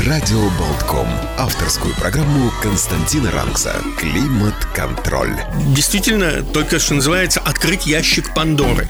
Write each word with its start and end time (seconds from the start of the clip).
Радио 0.00 0.40
Болтком. 0.58 1.06
Авторскую 1.38 1.94
программу 1.94 2.50
Константина 2.60 3.30
Ранкса 3.30 3.76
«Климат-контроль». 3.98 5.36
Действительно, 5.76 6.42
только 6.42 6.80
что 6.80 6.94
называется 6.94 7.40
«Открыть 7.40 7.86
ящик 7.86 8.34
Пандоры». 8.34 8.88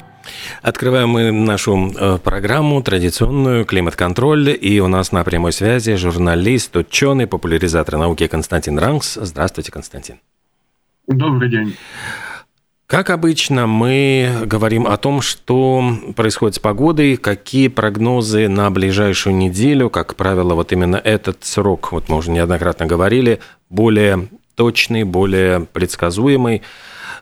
Открываем 0.63 1.11
мы 1.11 1.31
нашу 1.31 1.93
э, 1.95 2.19
программу 2.19 2.83
традиционную 2.83 3.67
«Климат-контроль». 3.67 4.57
И 4.59 4.81
у 4.81 4.89
нас 4.89 5.13
на 5.13 5.23
прямой 5.23 5.53
связи 5.53 5.97
журналист, 5.97 6.75
ученый, 6.77 7.27
популяризатор 7.27 7.99
науки 7.99 8.27
Константин 8.27 8.79
Ранкс. 8.79 9.19
Здравствуйте, 9.21 9.71
Константин. 9.71 10.17
Добрый 11.09 11.51
день. 11.51 11.77
Как 12.93 13.09
обычно, 13.09 13.67
мы 13.67 14.43
говорим 14.45 14.87
о 14.87 14.99
том, 14.99 15.23
что 15.23 15.97
происходит 16.15 16.57
с 16.57 16.59
погодой, 16.59 17.17
какие 17.17 17.69
прогнозы 17.69 18.49
на 18.49 18.71
ближайшую 18.71 19.35
неделю. 19.35 19.89
Как 19.89 20.15
правило, 20.15 20.53
вот 20.53 20.73
именно 20.73 20.97
этот 20.97 21.43
срок, 21.43 21.93
вот 21.93 22.11
мы 22.11 22.19
уже 22.19 22.31
неоднократно 22.31 22.85
говорили, 22.85 23.41
более 23.71 24.29
точный, 24.57 25.05
более 25.05 25.61
предсказуемый. 25.61 26.61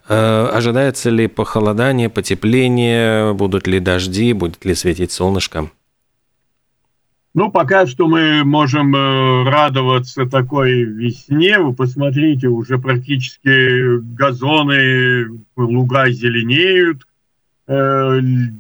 Э, 0.08 0.50
ожидается 0.52 1.08
ли 1.08 1.28
похолодание, 1.28 2.08
потепление, 2.08 3.32
будут 3.34 3.68
ли 3.68 3.78
дожди, 3.78 4.32
будет 4.32 4.64
ли 4.64 4.74
светить 4.74 5.12
солнышко? 5.12 5.70
Ну, 7.32 7.50
пока 7.50 7.86
что 7.86 8.08
мы 8.08 8.42
можем 8.44 8.94
э, 8.94 9.44
радоваться 9.48 10.26
такой 10.26 10.82
весне. 10.82 11.60
Вы 11.60 11.72
посмотрите, 11.72 12.48
уже 12.48 12.78
практически 12.78 13.98
газоны, 14.16 15.28
луга 15.56 16.10
зеленеют, 16.10 17.06
э, 17.68 18.18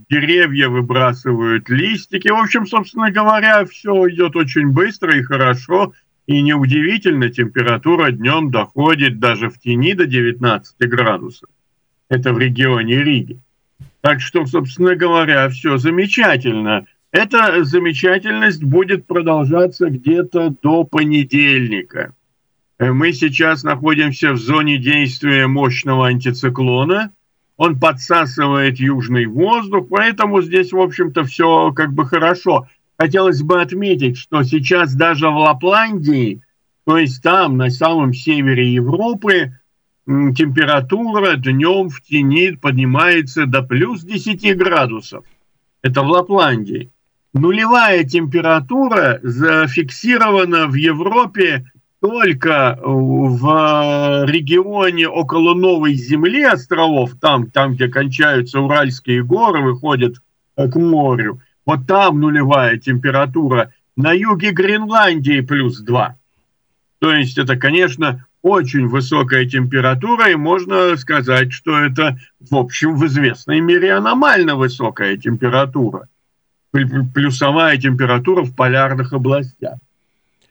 деревья 0.08 0.68
выбрасывают 0.68 1.68
листики. 1.68 2.28
В 2.28 2.36
общем, 2.36 2.64
собственно 2.64 3.10
говоря, 3.10 3.64
все 3.64 4.08
идет 4.08 4.36
очень 4.36 4.68
быстро 4.68 5.18
и 5.18 5.22
хорошо. 5.22 5.92
И 6.26 6.40
неудивительно, 6.40 7.28
температура 7.28 8.12
днем 8.12 8.52
доходит 8.52 9.18
даже 9.18 9.50
в 9.50 9.58
тени 9.58 9.94
до 9.94 10.06
19 10.06 10.76
градусов. 10.88 11.48
Это 12.08 12.32
в 12.32 12.38
регионе 12.38 13.02
Риги. 13.02 13.40
Так 14.00 14.20
что, 14.20 14.46
собственно 14.46 14.94
говоря, 14.94 15.48
все 15.48 15.76
замечательно. 15.76 16.86
Эта 17.12 17.64
замечательность 17.64 18.62
будет 18.62 19.06
продолжаться 19.06 19.90
где-то 19.90 20.54
до 20.62 20.84
понедельника. 20.84 22.14
Мы 22.78 23.12
сейчас 23.12 23.64
находимся 23.64 24.32
в 24.32 24.38
зоне 24.38 24.78
действия 24.78 25.48
мощного 25.48 26.06
антициклона. 26.06 27.12
Он 27.56 27.78
подсасывает 27.80 28.78
южный 28.78 29.26
воздух, 29.26 29.88
поэтому 29.90 30.40
здесь, 30.40 30.72
в 30.72 30.80
общем-то, 30.80 31.24
все 31.24 31.72
как 31.72 31.92
бы 31.92 32.06
хорошо. 32.06 32.68
Хотелось 32.96 33.42
бы 33.42 33.60
отметить, 33.60 34.16
что 34.16 34.44
сейчас 34.44 34.94
даже 34.94 35.28
в 35.28 35.36
Лапландии, 35.36 36.42
то 36.84 36.96
есть 36.96 37.22
там, 37.22 37.56
на 37.56 37.70
самом 37.70 38.14
севере 38.14 38.72
Европы, 38.72 39.58
температура 40.06 41.34
днем 41.36 41.88
в 41.88 42.00
тени 42.02 42.52
поднимается 42.52 43.46
до 43.46 43.62
плюс 43.62 44.02
10 44.02 44.56
градусов. 44.56 45.24
Это 45.82 46.02
в 46.02 46.06
Лапландии. 46.06 46.90
Нулевая 47.32 48.02
температура 48.02 49.20
зафиксирована 49.22 50.66
в 50.66 50.74
Европе 50.74 51.64
только 52.00 52.76
в 52.82 54.24
регионе 54.26 55.06
около 55.06 55.54
Новой 55.54 55.94
Земли 55.94 56.42
островов, 56.42 57.12
там, 57.20 57.48
там 57.50 57.74
где 57.74 57.86
кончаются 57.86 58.60
Уральские 58.60 59.22
горы, 59.22 59.62
выходят 59.62 60.16
э, 60.56 60.68
к 60.68 60.74
морю. 60.76 61.40
Вот 61.66 61.86
там 61.86 62.20
нулевая 62.20 62.78
температура. 62.78 63.72
На 63.96 64.12
юге 64.12 64.50
Гренландии 64.50 65.40
плюс 65.40 65.78
2. 65.80 66.16
То 67.00 67.12
есть 67.12 67.38
это, 67.38 67.56
конечно, 67.56 68.24
очень 68.42 68.88
высокая 68.88 69.44
температура, 69.44 70.30
и 70.30 70.36
можно 70.36 70.96
сказать, 70.96 71.52
что 71.52 71.78
это, 71.78 72.18
в 72.40 72.56
общем, 72.56 72.96
в 72.96 73.06
известной 73.06 73.60
мере 73.60 73.92
аномально 73.92 74.56
высокая 74.56 75.16
температура 75.16 76.08
плюсовая 76.72 77.76
температура 77.76 78.42
в 78.42 78.54
полярных 78.54 79.12
областях. 79.12 79.78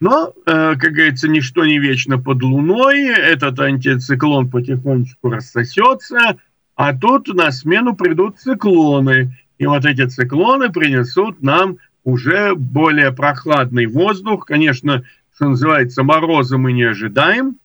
Но, 0.00 0.32
э, 0.46 0.76
как 0.76 0.92
говорится, 0.92 1.28
ничто 1.28 1.64
не 1.66 1.78
вечно 1.78 2.18
под 2.18 2.42
Луной, 2.42 3.06
этот 3.06 3.60
антициклон 3.60 4.50
потихонечку 4.50 5.30
рассосется, 5.30 6.38
а 6.74 6.96
тут 6.96 7.28
на 7.28 7.52
смену 7.52 7.94
придут 7.94 8.38
циклоны. 8.38 9.36
И 9.58 9.66
вот 9.66 9.84
эти 9.84 10.06
циклоны 10.06 10.70
принесут 10.70 11.42
нам 11.42 11.76
уже 12.04 12.54
более 12.54 13.12
прохладный 13.12 13.84
воздух. 13.84 14.46
Конечно, 14.46 15.04
что 15.34 15.50
называется, 15.50 16.02
мороза 16.02 16.56
мы 16.56 16.72
не 16.72 16.84
ожидаем, 16.84 17.56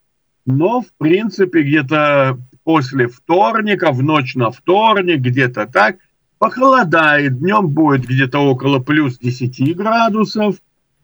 но, 0.45 0.81
в 0.81 0.87
принципе, 0.97 1.61
где-то 1.61 2.37
после 2.65 3.07
вторника, 3.07 3.91
в 3.91 4.03
ночь 4.03 4.35
на 4.35 4.51
вторник, 4.51 5.21
где-то 5.21 5.67
так, 5.67 5.97
Похолодает, 6.45 7.39
днем 7.39 7.69
будет 7.69 8.05
где-то 8.05 8.37
около 8.37 8.77
плюс 8.77 9.17
10 9.17 9.75
градусов, 9.75 10.57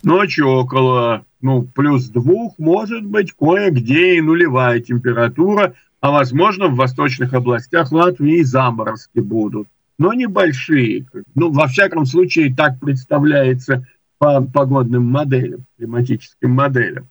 ночью 0.03 0.47
около 0.47 1.25
ну, 1.41 1.63
плюс 1.63 2.09
2, 2.09 2.23
может 2.59 3.03
быть, 3.03 3.31
кое-где 3.31 4.17
и 4.17 4.21
нулевая 4.21 4.81
температура, 4.81 5.73
а 5.99 6.11
возможно 6.11 6.67
в 6.67 6.75
восточных 6.75 7.33
областях 7.33 7.91
Латвии 7.91 8.43
заморозки 8.43 9.17
будут, 9.17 9.67
но 9.97 10.13
небольшие. 10.13 11.07
Ну, 11.33 11.51
во 11.51 11.65
всяком 11.65 12.05
случае, 12.05 12.53
так 12.53 12.79
представляется 12.79 13.87
по 14.19 14.41
погодным 14.41 15.05
моделям, 15.05 15.65
климатическим 15.79 16.51
моделям. 16.51 17.07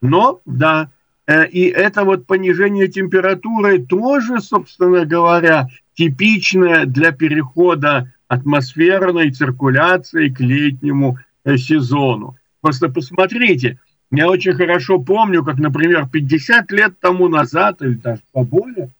Но, 0.00 0.40
да, 0.46 0.90
э, 1.28 1.46
и 1.46 1.66
это 1.66 2.02
вот 2.02 2.26
понижение 2.26 2.88
температуры 2.88 3.78
тоже, 3.78 4.40
собственно 4.40 5.04
говоря, 5.04 5.68
типичная 5.98 6.86
для 6.86 7.10
перехода 7.10 8.12
атмосферной 8.28 9.32
циркуляции 9.32 10.28
к 10.28 10.38
летнему 10.38 11.18
э, 11.44 11.56
сезону. 11.56 12.36
Просто 12.60 12.88
посмотрите, 12.88 13.80
я 14.12 14.28
очень 14.28 14.52
хорошо 14.52 15.00
помню, 15.00 15.44
как, 15.44 15.58
например, 15.58 16.08
50 16.08 16.70
лет 16.70 17.00
тому 17.00 17.28
назад, 17.28 17.82
или 17.82 17.94
даже 17.94 18.20
поболее, 18.32 18.90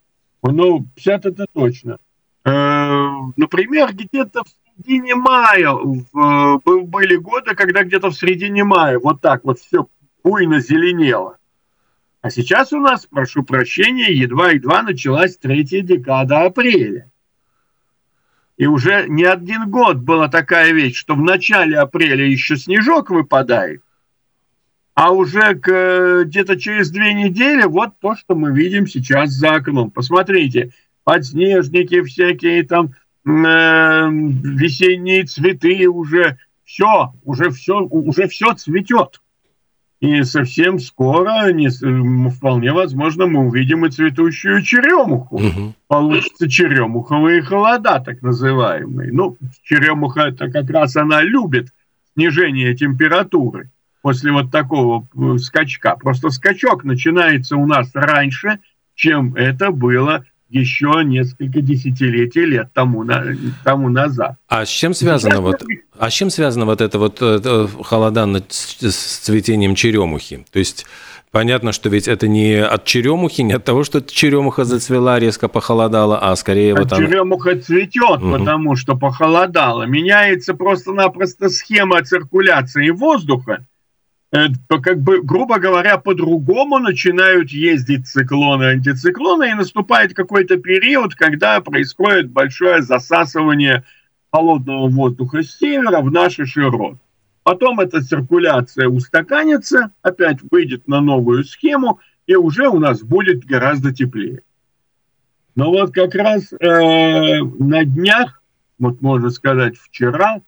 ну, 0.42 0.86
50 0.96 1.26
это 1.26 1.46
точно, 1.52 1.98
э, 2.44 2.50
например, 3.36 3.94
где-то 3.94 4.42
в 4.42 4.48
середине 4.76 5.14
мая, 5.14 5.70
в, 5.70 6.60
были 6.64 7.14
годы, 7.14 7.54
когда 7.54 7.84
где-то 7.84 8.10
в 8.10 8.16
середине 8.16 8.64
мая 8.64 8.98
вот 8.98 9.20
так 9.20 9.44
вот 9.44 9.60
все 9.60 9.86
буйно 10.24 10.60
зеленело. 10.60 11.37
А 12.20 12.30
сейчас 12.30 12.72
у 12.72 12.80
нас, 12.80 13.06
прошу 13.06 13.44
прощения, 13.44 14.12
едва-едва 14.12 14.82
началась 14.82 15.36
третья 15.36 15.82
декада 15.82 16.44
апреля. 16.44 17.10
И 18.56 18.66
уже 18.66 19.06
не 19.08 19.24
один 19.24 19.70
год 19.70 19.98
была 19.98 20.28
такая 20.28 20.72
вещь, 20.72 20.96
что 20.96 21.14
в 21.14 21.22
начале 21.22 21.78
апреля 21.78 22.26
еще 22.26 22.56
снежок 22.56 23.10
выпадает, 23.10 23.82
а 24.94 25.12
уже 25.12 25.52
где-то 25.54 26.58
через 26.58 26.90
две 26.90 27.14
недели 27.14 27.62
вот 27.62 28.00
то, 28.00 28.16
что 28.16 28.34
мы 28.34 28.52
видим 28.52 28.88
сейчас 28.88 29.30
за 29.30 29.54
окном. 29.54 29.92
Посмотрите, 29.92 30.72
подснежники 31.04 32.02
всякие 32.02 32.64
там, 32.64 32.96
э, 33.24 34.08
весенние 34.10 35.22
цветы 35.22 35.86
уже, 35.88 36.38
все, 36.64 37.14
уже 37.22 37.50
все, 37.50 37.82
уже 37.82 38.26
все 38.26 38.54
цветет. 38.54 39.20
И 40.00 40.22
совсем 40.22 40.78
скоро, 40.78 41.50
не, 41.52 41.70
вполне 42.30 42.72
возможно, 42.72 43.26
мы 43.26 43.46
увидим 43.46 43.84
и 43.84 43.90
цветущую 43.90 44.62
черемуху. 44.62 45.36
Угу. 45.36 45.74
Получится 45.88 46.48
черемуховые 46.48 47.42
холода, 47.42 48.00
так 48.04 48.22
называемые. 48.22 49.12
Ну, 49.12 49.36
черемуха 49.64 50.28
это 50.28 50.50
как 50.50 50.70
раз 50.70 50.94
она 50.94 51.20
любит 51.22 51.68
снижение 52.14 52.76
температуры 52.76 53.70
после 54.00 54.30
вот 54.30 54.52
такого 54.52 55.08
э, 55.16 55.38
скачка. 55.38 55.96
Просто 55.96 56.30
скачок 56.30 56.84
начинается 56.84 57.56
у 57.56 57.66
нас 57.66 57.90
раньше, 57.92 58.60
чем 58.94 59.34
это 59.34 59.72
было 59.72 60.24
еще 60.48 61.02
несколько 61.04 61.60
десятилетий 61.60 62.44
лет 62.44 62.68
тому, 62.72 63.04
на, 63.04 63.36
тому 63.64 63.88
назад. 63.88 64.36
А 64.48 64.64
с 64.64 64.68
чем 64.68 64.94
связано 64.94 65.40
вот, 65.40 65.62
а 65.98 66.10
с 66.10 66.12
чем 66.12 66.30
связано 66.30 66.64
вот 66.64 66.80
это 66.80 66.98
вот 66.98 67.20
это 67.20 67.68
холода 67.68 68.26
с, 68.48 68.82
с 68.82 69.18
цветением 69.18 69.74
черемухи? 69.74 70.44
То 70.50 70.58
есть 70.58 70.86
Понятно, 71.30 71.72
что 71.72 71.90
ведь 71.90 72.08
это 72.08 72.26
не 72.26 72.54
от 72.54 72.84
черемухи, 72.84 73.42
не 73.42 73.52
от 73.52 73.64
того, 73.64 73.84
что 73.84 74.00
черемуха 74.00 74.64
зацвела, 74.64 75.18
резко 75.18 75.48
похолодала, 75.48 76.18
а 76.18 76.34
скорее 76.36 76.72
а 76.72 76.76
вот 76.78 76.92
она... 76.92 77.06
Черемуха 77.06 77.60
цветет, 77.60 78.22
угу. 78.22 78.32
потому 78.32 78.76
что 78.76 78.96
похолодало. 78.96 79.82
Меняется 79.82 80.54
просто-напросто 80.54 81.50
схема 81.50 82.02
циркуляции 82.02 82.88
воздуха. 82.90 83.66
Э, 84.30 84.48
как 84.68 85.00
бы, 85.00 85.22
грубо 85.22 85.58
говоря, 85.58 85.96
по-другому 85.96 86.78
начинают 86.78 87.50
ездить 87.50 88.06
циклоны, 88.06 88.64
антициклоны, 88.64 89.50
и 89.50 89.54
наступает 89.54 90.14
какой-то 90.14 90.58
период, 90.58 91.14
когда 91.14 91.60
происходит 91.60 92.30
большое 92.30 92.82
засасывание 92.82 93.84
холодного 94.30 94.88
воздуха 94.88 95.42
с 95.42 95.56
севера 95.56 96.02
в 96.02 96.10
наши 96.10 96.44
широты. 96.44 96.98
Потом 97.42 97.80
эта 97.80 98.02
циркуляция 98.02 98.88
устаканится, 98.88 99.92
опять 100.02 100.40
выйдет 100.50 100.86
на 100.86 101.00
новую 101.00 101.44
схему, 101.44 102.00
и 102.26 102.36
уже 102.36 102.68
у 102.68 102.78
нас 102.78 103.02
будет 103.02 103.46
гораздо 103.46 103.94
теплее. 103.94 104.42
Но 105.54 105.70
вот 105.70 105.94
как 105.94 106.14
раз 106.14 106.52
э, 106.52 107.40
на 107.40 107.84
днях, 107.86 108.42
вот 108.78 109.00
можно 109.00 109.30
сказать 109.30 109.78
вчера, 109.78 110.42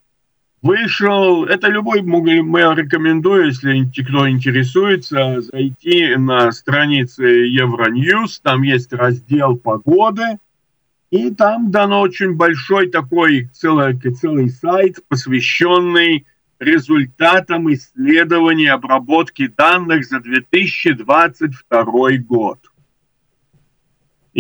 вышел, 0.63 1.45
это 1.45 1.69
любой, 1.69 2.03
мы 2.03 2.61
рекомендую, 2.75 3.47
если 3.47 3.85
кто 4.03 4.29
интересуется, 4.29 5.41
зайти 5.41 6.17
на 6.17 6.53
страницы 6.53 7.25
Евроньюз, 7.25 8.41
там 8.41 8.63
есть 8.63 8.93
раздел 8.93 9.57
«Погоды», 9.57 10.39
и 11.11 11.31
там 11.31 11.71
дано 11.73 12.01
очень 12.01 12.35
большой 12.35 12.89
такой 12.89 13.49
целый, 13.53 13.99
целый 13.99 14.49
сайт, 14.49 14.99
посвященный 15.09 16.25
результатам 16.61 17.73
исследований 17.73 18.69
обработки 18.69 19.49
данных 19.49 20.05
за 20.07 20.21
2022 20.21 22.11
год. 22.29 22.61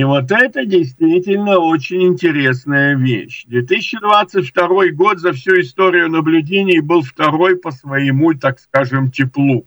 И 0.01 0.05
вот 0.05 0.33
это 0.33 0.65
действительно 0.65 1.59
очень 1.59 2.03
интересная 2.05 2.97
вещь. 2.97 3.45
2022 3.49 4.93
год 4.93 5.19
за 5.19 5.35
всю 5.35 5.61
историю 5.61 6.09
наблюдений 6.09 6.81
был 6.81 7.03
второй 7.03 7.59
по 7.59 7.71
своему, 7.71 8.33
так 8.33 8.61
скажем, 8.61 9.11
теплу. 9.11 9.67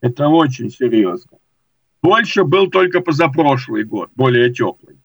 Это 0.00 0.28
очень 0.28 0.70
серьезно. 0.70 1.38
Больше 2.00 2.44
был 2.44 2.70
только 2.70 3.00
позапрошлый 3.00 3.82
год, 3.82 4.10
более 4.14 4.54
теплый. 4.54 4.98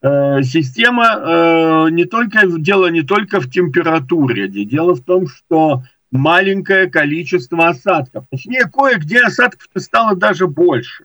Э, 0.00 0.42
система 0.42 1.08
э, 1.14 1.90
не 1.90 2.06
только 2.06 2.46
дело 2.58 2.86
не 2.86 3.02
только 3.02 3.40
в 3.40 3.50
температуре, 3.50 4.48
дело 4.48 4.94
в 4.94 5.02
том, 5.02 5.26
что 5.26 5.82
маленькое 6.10 6.88
количество 6.88 7.68
осадков, 7.68 8.24
точнее 8.30 8.64
кое-где 8.64 9.20
осадков 9.20 9.68
стало 9.76 10.16
даже 10.16 10.46
больше. 10.46 11.04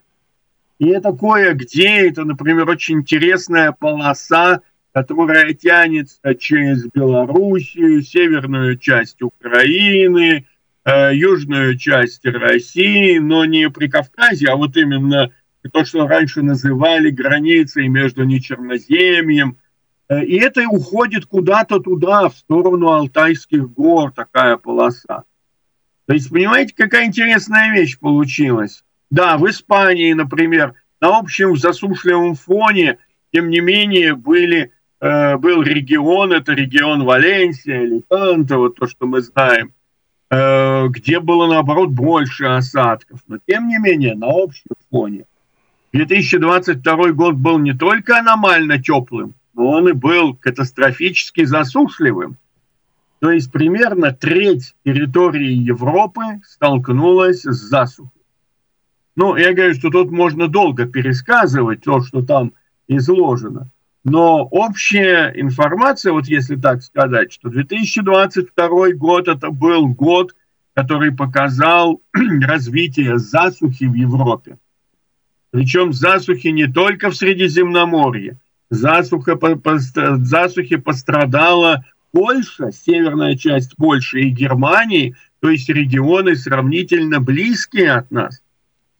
И 0.79 0.89
это 0.89 1.11
кое-где, 1.11 2.07
это, 2.07 2.23
например, 2.23 2.69
очень 2.69 2.99
интересная 2.99 3.71
полоса, 3.71 4.61
которая 4.93 5.53
тянется 5.53 6.35
через 6.35 6.85
Белоруссию, 6.85 8.01
северную 8.03 8.77
часть 8.77 9.21
Украины, 9.21 10.45
э, 10.85 11.15
южную 11.15 11.77
часть 11.77 12.25
России, 12.25 13.17
но 13.17 13.45
не 13.45 13.69
при 13.69 13.87
Кавказе, 13.87 14.47
а 14.47 14.55
вот 14.55 14.77
именно 14.77 15.31
то, 15.71 15.83
что 15.83 16.07
раньше 16.07 16.41
называли 16.43 17.09
границей 17.09 17.87
между 17.87 18.23
Нечерноземьем. 18.23 19.57
Э, 20.09 20.23
и 20.23 20.37
это 20.37 20.67
уходит 20.69 21.25
куда-то 21.25 21.79
туда, 21.79 22.29
в 22.29 22.37
сторону 22.37 22.89
Алтайских 22.89 23.69
гор, 23.71 24.11
такая 24.11 24.57
полоса. 24.57 25.23
То 26.05 26.13
есть, 26.13 26.29
понимаете, 26.29 26.73
какая 26.75 27.05
интересная 27.05 27.73
вещь 27.73 27.99
получилась? 27.99 28.83
Да, 29.09 29.37
в 29.37 29.49
Испании, 29.49 30.13
например, 30.13 30.73
на 30.99 31.17
общем 31.17 31.55
засушливом 31.55 32.35
фоне, 32.35 32.97
тем 33.31 33.49
не 33.49 33.59
менее, 33.59 34.15
были, 34.15 34.71
э, 34.99 35.37
был 35.37 35.61
регион, 35.61 36.33
это 36.33 36.53
регион 36.53 37.03
Валенсия, 37.03 37.81
Аликанте, 37.81 38.55
вот 38.55 38.75
то, 38.75 38.87
что 38.87 39.05
мы 39.05 39.21
знаем, 39.21 39.73
э, 40.29 40.87
где 40.87 41.19
было, 41.19 41.47
наоборот, 41.47 41.89
больше 41.89 42.45
осадков. 42.45 43.19
Но, 43.27 43.37
тем 43.47 43.67
не 43.67 43.77
менее, 43.79 44.15
на 44.15 44.27
общем 44.27 44.71
фоне– 44.89 45.25
2022 45.93 47.11
год 47.13 47.35
был 47.35 47.59
не 47.59 47.73
только 47.73 48.19
аномально 48.19 48.81
теплым, 48.81 49.33
но 49.53 49.69
он 49.69 49.89
и 49.89 49.93
был 49.93 50.35
катастрофически 50.35 51.45
засушливым. 51.45 52.37
То 53.19 53.31
есть 53.31 53.51
примерно 53.51 54.11
треть 54.11 54.75
территории 54.85 55.51
Европы 55.51 56.41
столкнулась 56.45 57.41
с 57.43 57.55
засухой. 57.55 58.11
Ну, 59.17 59.35
я 59.35 59.51
говорю, 59.51 59.73
что 59.73 59.89
тут 59.89 60.11
можно 60.11 60.47
долго 60.47 60.85
пересказывать 60.85 61.81
то, 61.81 62.01
что 62.01 62.21
там 62.21 62.53
изложено. 62.87 63.71
Но 64.03 64.43
общая 64.45 65.33
информация, 65.35 66.13
вот 66.13 66.27
если 66.27 66.55
так 66.55 66.83
сказать, 66.83 67.33
что 67.33 67.49
2022 67.49 68.91
год 68.91 69.27
это 69.27 69.49
был 69.49 69.87
год, 69.87 70.35
который 70.75 71.11
показал 71.11 71.99
развитие 72.13 73.17
засухи 73.17 73.85
в 73.85 73.95
Европе. 73.95 74.59
Причем 75.49 75.93
засухи 75.93 76.49
не 76.49 76.67
только 76.67 77.09
в 77.09 77.15
Средиземноморье. 77.15 78.37
Засуха, 78.69 79.35
по, 79.35 79.55
по, 79.55 79.79
засухи 79.79 80.75
пострадала 80.75 81.85
Польша, 82.11 82.71
северная 82.71 83.35
часть 83.35 83.77
Польши 83.77 84.19
и 84.21 84.29
Германии, 84.29 85.15
то 85.39 85.49
есть 85.49 85.69
регионы 85.69 86.35
сравнительно 86.35 87.19
близкие 87.19 87.93
от 87.93 88.11
нас. 88.11 88.43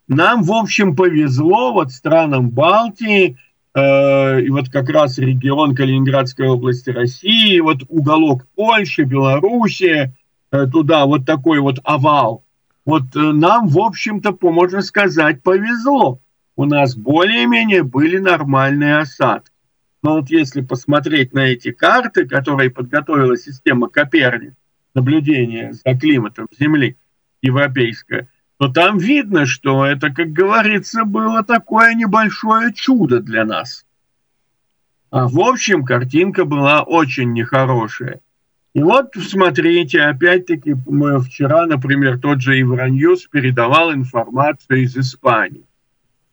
Нам, 0.08 0.44
в 0.44 0.52
общем, 0.52 0.96
повезло 0.96 1.74
вот 1.74 1.92
странам 1.92 2.50
Балтии, 2.50 3.38
э, 3.74 4.42
и 4.42 4.50
вот 4.50 4.70
как 4.70 4.90
раз 4.90 5.18
регион 5.18 5.76
Калининградской 5.76 6.48
области 6.48 6.90
России, 6.90 7.60
вот 7.60 7.78
уголок 7.90 8.46
Польши, 8.56 9.04
Белоруссии, 9.04 10.14
э, 10.52 10.68
туда 10.68 11.06
вот 11.06 11.26
такой 11.26 11.60
вот 11.60 11.80
овал. 11.84 12.44
Вот 12.86 13.16
э, 13.16 13.20
нам, 13.20 13.68
в 13.68 13.80
общем-то, 13.80 14.38
можно 14.42 14.82
сказать, 14.82 15.44
повезло 15.44 16.20
у 16.58 16.66
нас 16.66 16.98
более-менее 16.98 17.84
были 17.84 18.18
нормальные 18.18 18.98
осадки. 18.98 19.52
Но 20.04 20.16
вот 20.16 20.30
если 20.30 20.62
посмотреть 20.62 21.34
на 21.34 21.42
эти 21.42 21.72
карты, 21.72 22.28
которые 22.28 22.72
подготовила 22.72 23.38
система 23.38 23.90
Коперник, 23.90 24.54
наблюдения 24.94 25.74
за 25.74 25.98
климатом 25.98 26.48
Земли 26.60 26.98
европейская, 27.42 28.28
то 28.58 28.70
там 28.70 28.98
видно, 28.98 29.46
что 29.46 29.86
это, 29.86 30.10
как 30.10 30.32
говорится, 30.32 31.04
было 31.04 31.44
такое 31.44 31.94
небольшое 31.94 32.74
чудо 32.74 33.20
для 33.20 33.46
нас. 33.46 33.86
А 35.10 35.28
в 35.28 35.40
общем, 35.40 35.86
картинка 35.86 36.46
была 36.46 36.82
очень 36.84 37.34
нехорошая. 37.34 38.20
И 38.74 38.82
вот, 38.82 39.14
смотрите, 39.16 40.02
опять-таки, 40.02 40.76
мы 40.86 41.20
вчера, 41.22 41.66
например, 41.66 42.20
тот 42.20 42.42
же 42.42 42.56
Евроньюз 42.56 43.28
передавал 43.28 43.94
информацию 43.94 44.84
из 44.84 44.98
Испании 44.98 45.68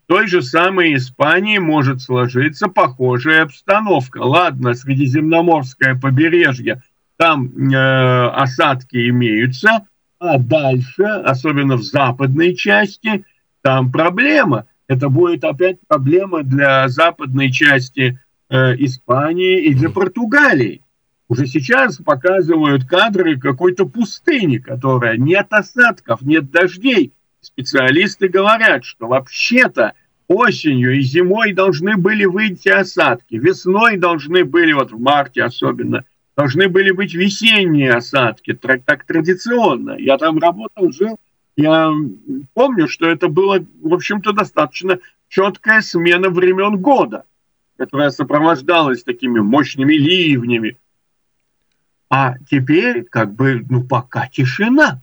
той 0.06 0.26
же 0.26 0.42
самой 0.42 0.94
Испании 0.94 1.58
может 1.58 2.02
сложиться 2.02 2.68
похожая 2.68 3.42
обстановка. 3.42 4.18
Ладно, 4.18 4.74
Средиземноморское 4.74 5.94
побережье, 5.94 6.82
там 7.16 7.46
э, 7.72 8.28
осадки 8.28 9.08
имеются, 9.08 9.86
а 10.24 10.38
дальше, 10.38 11.04
особенно 11.04 11.76
в 11.76 11.82
западной 11.82 12.54
части, 12.54 13.24
там 13.62 13.92
проблема. 13.92 14.66
Это 14.86 15.08
будет 15.08 15.44
опять 15.44 15.78
проблема 15.86 16.42
для 16.42 16.88
западной 16.88 17.50
части 17.50 18.18
э, 18.48 18.74
Испании 18.76 19.64
и 19.64 19.74
для 19.74 19.90
Португалии. 19.90 20.82
Уже 21.28 21.46
сейчас 21.46 21.96
показывают 21.96 22.84
кадры 22.84 23.38
какой-то 23.38 23.86
пустыни, 23.86 24.58
которая 24.58 25.16
нет 25.16 25.46
осадков, 25.50 26.22
нет 26.22 26.50
дождей, 26.50 27.14
Специалисты 27.44 28.28
говорят, 28.28 28.84
что 28.84 29.06
вообще-то 29.06 29.92
осенью 30.28 30.96
и 30.96 31.02
зимой 31.02 31.52
должны 31.52 31.96
были 31.96 32.24
выйти 32.24 32.70
осадки, 32.70 33.34
весной 33.34 33.98
должны 33.98 34.44
были, 34.44 34.72
вот 34.72 34.92
в 34.92 34.98
марте 34.98 35.42
особенно, 35.42 36.04
должны 36.36 36.68
были 36.68 36.90
быть 36.90 37.14
весенние 37.14 37.92
осадки, 37.92 38.54
так 38.54 39.04
традиционно. 39.04 39.96
Я 39.98 40.18
там 40.18 40.38
работал, 40.38 40.90
жил, 40.92 41.18
я 41.56 41.92
помню, 42.54 42.88
что 42.88 43.06
это 43.06 43.28
было, 43.28 43.64
в 43.80 43.94
общем-то, 43.94 44.32
достаточно 44.32 44.98
четкая 45.28 45.80
смена 45.82 46.30
времен 46.30 46.78
года, 46.78 47.24
которая 47.76 48.10
сопровождалась 48.10 49.04
такими 49.04 49.40
мощными 49.40 49.94
ливнями. 49.94 50.78
А 52.10 52.36
теперь 52.50 53.04
как 53.04 53.34
бы, 53.34 53.64
ну, 53.68 53.84
пока 53.84 54.28
тишина. 54.28 55.00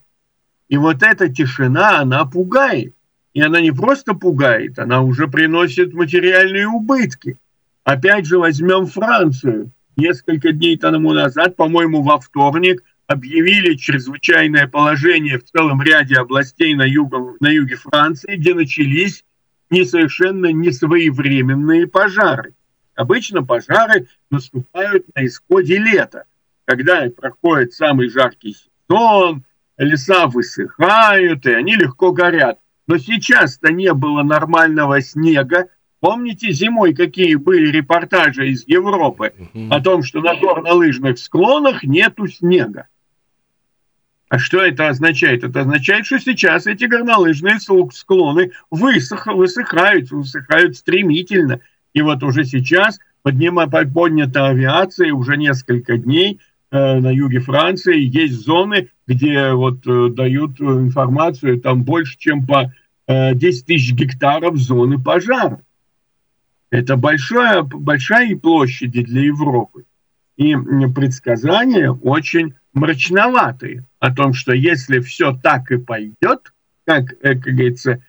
И 0.68 0.78
вот 0.78 1.04
эта 1.04 1.30
тишина, 1.30 2.00
она 2.00 2.26
пугает. 2.26 2.96
И 3.34 3.42
она 3.42 3.62
не 3.62 3.72
просто 3.72 4.14
пугает, 4.14 4.78
она 4.78 5.02
уже 5.02 5.28
приносит 5.28 5.94
материальные 5.94 6.68
убытки. 6.68 7.38
Опять 7.86 8.26
же, 8.26 8.38
возьмем 8.38 8.88
Францию. 8.88 9.72
Несколько 10.02 10.52
дней 10.52 10.78
тому 10.80 11.14
назад, 11.14 11.56
по-моему, 11.56 12.02
во 12.02 12.20
вторник, 12.20 12.84
объявили 13.06 13.76
чрезвычайное 13.76 14.66
положение 14.68 15.38
в 15.38 15.44
целом 15.44 15.80
ряде 15.84 16.16
областей 16.16 16.74
на, 16.74 16.88
югом, 16.88 17.36
на 17.40 17.50
юге 17.50 17.76
Франции, 17.76 18.36
где 18.36 18.56
начались 18.56 19.24
не 19.70 19.86
совершенно 19.86 20.48
несвоевременные 20.48 21.86
пожары. 21.86 22.56
Обычно 22.96 23.44
пожары 23.44 24.08
наступают 24.32 25.06
на 25.14 25.24
исходе 25.28 25.78
лета, 25.78 26.24
когда 26.66 27.08
проходит 27.16 27.74
самый 27.74 28.10
жаркий 28.10 28.56
сезон, 28.56 29.44
леса 29.78 30.26
высыхают, 30.26 31.46
и 31.46 31.52
они 31.52 31.76
легко 31.76 32.12
горят. 32.12 32.58
Но 32.88 32.98
сейчас-то 32.98 33.72
не 33.72 33.94
было 33.94 34.24
нормального 34.24 35.00
снега. 35.00 35.68
Помните 36.02 36.52
зимой, 36.52 36.96
какие 36.96 37.36
были 37.36 37.72
репортажи 37.72 38.50
из 38.50 38.68
Европы 38.68 39.34
о 39.70 39.80
том, 39.82 40.02
что 40.02 40.20
на 40.20 40.36
горнолыжных 40.36 41.20
склонах 41.20 41.84
нету 41.84 42.28
снега? 42.28 42.88
А 44.28 44.40
что 44.40 44.62
это 44.62 44.88
означает? 44.88 45.44
Это 45.44 45.62
означает, 45.62 46.08
что 46.08 46.18
сейчас 46.18 46.66
эти 46.66 46.86
горнолыжные 46.86 47.60
склоны 47.60 48.52
высох, 48.72 49.28
высыхают, 49.28 50.10
высыхают 50.10 50.76
стремительно. 50.76 51.60
И 51.94 52.02
вот 52.02 52.24
уже 52.24 52.46
сейчас 52.46 52.98
поднима, 53.22 53.70
поднята 53.70 54.48
авиация 54.48 55.14
уже 55.14 55.38
несколько 55.38 55.98
дней 55.98 56.40
э, 56.72 57.00
на 57.00 57.12
юге 57.12 57.42
Франции. 57.42 58.00
Есть 58.00 58.44
зоны, 58.44 58.90
где 59.06 59.52
вот 59.52 59.86
э, 59.86 60.10
дают 60.10 60.60
информацию, 60.62 61.62
там 61.62 61.84
больше, 61.84 62.18
чем 62.18 62.48
по 62.48 62.74
э, 63.06 63.36
10 63.36 63.66
тысяч 63.68 63.94
гектаров 63.94 64.58
зоны 64.58 64.98
пожара. 64.98 65.62
Это 66.72 66.96
большая, 66.96 67.64
большая 67.64 68.36
площадь 68.38 68.92
для 68.92 69.22
Европы. 69.24 69.84
И 70.38 70.56
предсказания 70.96 71.92
очень 71.92 72.56
мрачноватые 72.74 73.84
о 74.00 74.14
том, 74.14 74.34
что 74.34 74.54
если 74.54 75.00
все 75.00 75.34
так 75.34 75.70
и 75.72 75.78
пойдет, 75.78 76.54
как, 76.86 77.12
э, 77.22 77.36
как 77.36 77.42
говорится, 77.42 78.02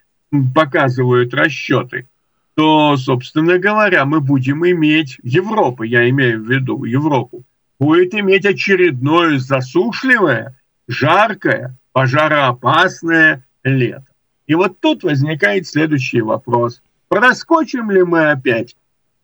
показывают 0.54 1.34
расчеты, 1.34 2.06
то, 2.54 2.96
собственно 2.96 3.58
говоря, 3.58 4.04
мы 4.04 4.20
будем 4.20 4.64
иметь, 4.66 5.18
Европа, 5.22 5.82
я 5.82 6.08
имею 6.08 6.42
в 6.42 6.50
виду 6.50 6.84
Европу, 6.84 7.44
будет 7.80 8.14
иметь 8.14 8.46
очередное 8.46 9.38
засушливое, 9.38 10.56
жаркое, 10.86 11.76
пожароопасное 11.92 13.44
лето. 13.64 14.06
И 14.46 14.54
вот 14.54 14.80
тут 14.80 15.02
возникает 15.02 15.66
следующий 15.66 16.20
вопрос. 16.20 16.82
Проскочим 17.12 17.90
ли 17.90 18.04
мы 18.04 18.30
опять, 18.30 18.74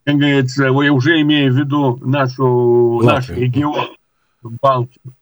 как 0.05 0.17
говорится, 0.17 0.65
я 0.65 0.93
уже 0.93 1.23
имею 1.23 1.55
в 1.55 1.57
виду 1.57 1.97
нашу, 2.05 3.01
наш 3.03 3.31
регион, 3.31 3.97
Балтию, 4.43 5.15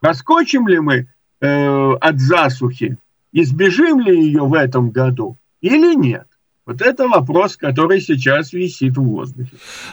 Проскочим 0.00 0.68
ли 0.68 0.80
мы 0.80 1.08
э, 1.40 1.92
от 1.94 2.20
засухи, 2.20 2.98
избежим 3.32 4.00
ли 4.00 4.22
ее 4.22 4.42
в 4.42 4.52
этом 4.52 4.90
году 4.90 5.38
или 5.62 5.94
нет? 5.94 6.26
Вот 6.70 6.82
это 6.82 7.08
вопрос, 7.08 7.56
который 7.56 8.00
сейчас 8.00 8.52
висит 8.52 8.96
в 8.96 9.02
воздухе. 9.02 9.50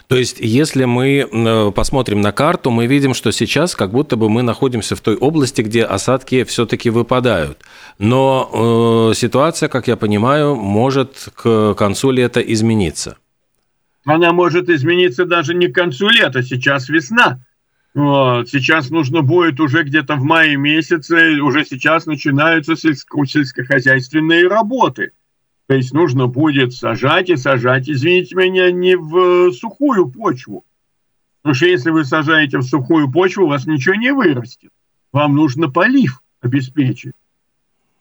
То 0.07 0.15
есть, 0.15 0.37
если 0.39 0.85
мы 0.85 1.27
э, 1.27 1.71
посмотрим 1.71 2.21
на 2.21 2.31
карту, 2.31 2.69
мы 2.69 2.85
видим, 2.85 3.15
что 3.15 3.31
сейчас 3.31 3.75
как 3.75 3.89
будто 3.89 4.15
бы 4.15 4.29
мы 4.29 4.43
находимся 4.43 4.95
в 4.95 5.01
той 5.01 5.15
области, 5.15 5.63
где 5.63 5.83
осадки 5.83 6.43
все-таки 6.43 6.91
выпадают. 6.91 7.57
Но 7.97 9.09
э, 9.11 9.15
ситуация, 9.15 9.69
как 9.69 9.87
я 9.87 9.95
понимаю, 9.95 10.55
может 10.55 11.29
к 11.33 11.73
концу 11.73 12.11
лета 12.11 12.41
измениться. 12.41 13.17
Она 14.05 14.31
может 14.31 14.69
измениться 14.69 15.25
даже 15.25 15.55
не 15.55 15.69
к 15.69 15.73
концу 15.73 16.09
лета, 16.09 16.43
сейчас 16.43 16.89
весна. 16.89 17.39
Вот. 17.95 18.49
Сейчас 18.49 18.91
нужно 18.91 19.23
будет 19.23 19.59
уже 19.59 19.81
где-то 19.81 20.15
в 20.15 20.23
мае 20.23 20.57
месяце, 20.57 21.41
уже 21.41 21.65
сейчас 21.65 22.05
начинаются 22.05 22.73
сельско- 22.73 23.25
сельскохозяйственные 23.25 24.47
работы. 24.47 25.13
То 25.67 25.75
есть 25.75 25.93
нужно 25.93 26.27
будет 26.27 26.73
сажать 26.73 27.29
и 27.29 27.35
сажать, 27.35 27.89
извините 27.89 28.35
меня, 28.35 28.71
не 28.71 28.95
в 28.95 29.51
сухую 29.51 30.09
почву. 30.09 30.63
Потому 31.41 31.55
что 31.55 31.65
если 31.65 31.89
вы 31.91 32.05
сажаете 32.05 32.57
в 32.57 32.63
сухую 32.63 33.11
почву, 33.11 33.45
у 33.45 33.49
вас 33.49 33.67
ничего 33.67 33.95
не 33.95 34.13
вырастет. 34.13 34.71
Вам 35.11 35.35
нужно 35.35 35.69
полив 35.69 36.21
обеспечить. 36.41 37.13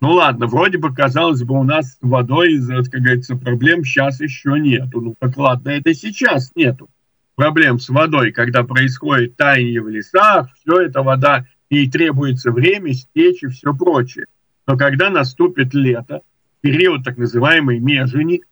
Ну 0.01 0.13
ладно, 0.13 0.47
вроде 0.47 0.79
бы, 0.79 0.95
казалось 0.95 1.43
бы, 1.43 1.59
у 1.59 1.65
нас 1.65 1.95
с 1.95 1.99
водой, 2.01 2.61
как 2.91 3.01
говорится, 3.01 3.37
проблем 3.37 3.85
сейчас 3.85 4.21
еще 4.21 4.59
нету. 4.61 5.01
Ну 5.01 5.15
так 5.19 5.37
ладно, 5.37 5.71
это 5.71 5.95
сейчас 5.95 6.53
нету 6.55 6.89
проблем 7.37 7.79
с 7.79 7.89
водой, 7.89 8.33
когда 8.33 8.65
происходит 8.65 9.37
таяние 9.37 9.81
в 9.81 9.89
лесах, 9.89 10.49
все 10.57 10.81
это 10.81 11.03
вода, 11.03 11.47
ей 11.71 11.89
требуется 11.89 12.51
время, 12.51 12.93
стечь 12.95 13.43
и 13.43 13.49
все 13.49 13.73
прочее. 13.73 14.27
Но 14.67 14.77
когда 14.77 15.11
наступит 15.11 15.73
лето, 15.75 16.23
период 16.67 17.05
так 17.05 17.17
называемой 17.17 17.79
межени, 17.79 18.43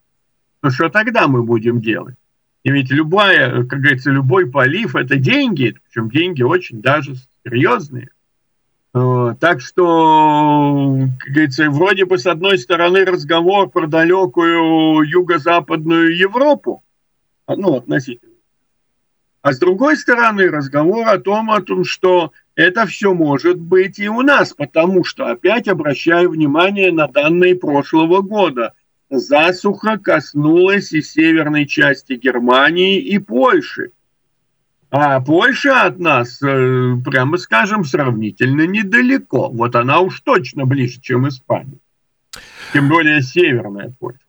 то 0.60 0.70
что 0.70 0.88
тогда 0.88 1.26
мы 1.28 1.42
будем 1.42 1.80
делать? 1.80 2.16
И 2.62 2.70
ведь 2.70 2.90
любая, 2.90 3.64
как 3.64 3.80
говорится, 3.80 4.10
любой 4.10 4.50
полив– 4.50 4.94
это 4.96 5.16
деньги, 5.16 5.76
причем 5.84 6.08
деньги 6.08 6.42
очень 6.42 6.80
даже 6.80 7.16
серьезные. 7.44 8.08
Э, 8.94 9.34
так 9.38 9.60
что, 9.60 11.08
как 11.18 11.32
говорится, 11.32 11.68
вроде 11.68 12.06
бы 12.06 12.18
с 12.18 12.26
одной 12.26 12.58
стороны 12.58 13.04
разговор 13.04 13.68
про 13.68 13.86
далекую 13.86 15.02
юго-западную 15.02 16.16
Европу, 16.16 16.82
ну, 17.46 17.76
относительно, 17.76 18.32
а 19.42 19.52
с 19.52 19.58
другой 19.58 19.98
стороны, 19.98 20.48
разговор 20.48 21.06
о 21.06 21.18
том, 21.18 21.50
о 21.50 21.60
том, 21.60 21.84
что 21.84 22.32
это 22.56 22.86
все 22.86 23.14
может 23.14 23.58
быть 23.58 23.98
и 23.98 24.08
у 24.08 24.22
нас, 24.22 24.52
потому 24.52 25.04
что, 25.04 25.26
опять 25.26 25.68
обращаю 25.68 26.30
внимание 26.30 26.92
на 26.92 27.08
данные 27.08 27.56
прошлого 27.56 28.20
года. 28.22 28.74
Засуха 29.10 29.98
коснулась 29.98 30.92
и 30.92 31.02
северной 31.02 31.66
части 31.66 32.14
Германии, 32.14 33.00
и 33.00 33.18
Польши. 33.18 33.90
А 34.90 35.20
Польша 35.20 35.82
от 35.82 35.98
нас, 35.98 36.40
э, 36.40 36.94
прямо 37.04 37.36
скажем, 37.38 37.84
сравнительно 37.84 38.66
недалеко. 38.66 39.50
Вот 39.50 39.74
она 39.74 39.98
уж 39.98 40.20
точно 40.20 40.66
ближе, 40.66 41.00
чем 41.00 41.26
Испания. 41.26 41.78
Тем 42.72 42.88
более 42.88 43.20
северная 43.20 43.92
Польша. 43.98 44.23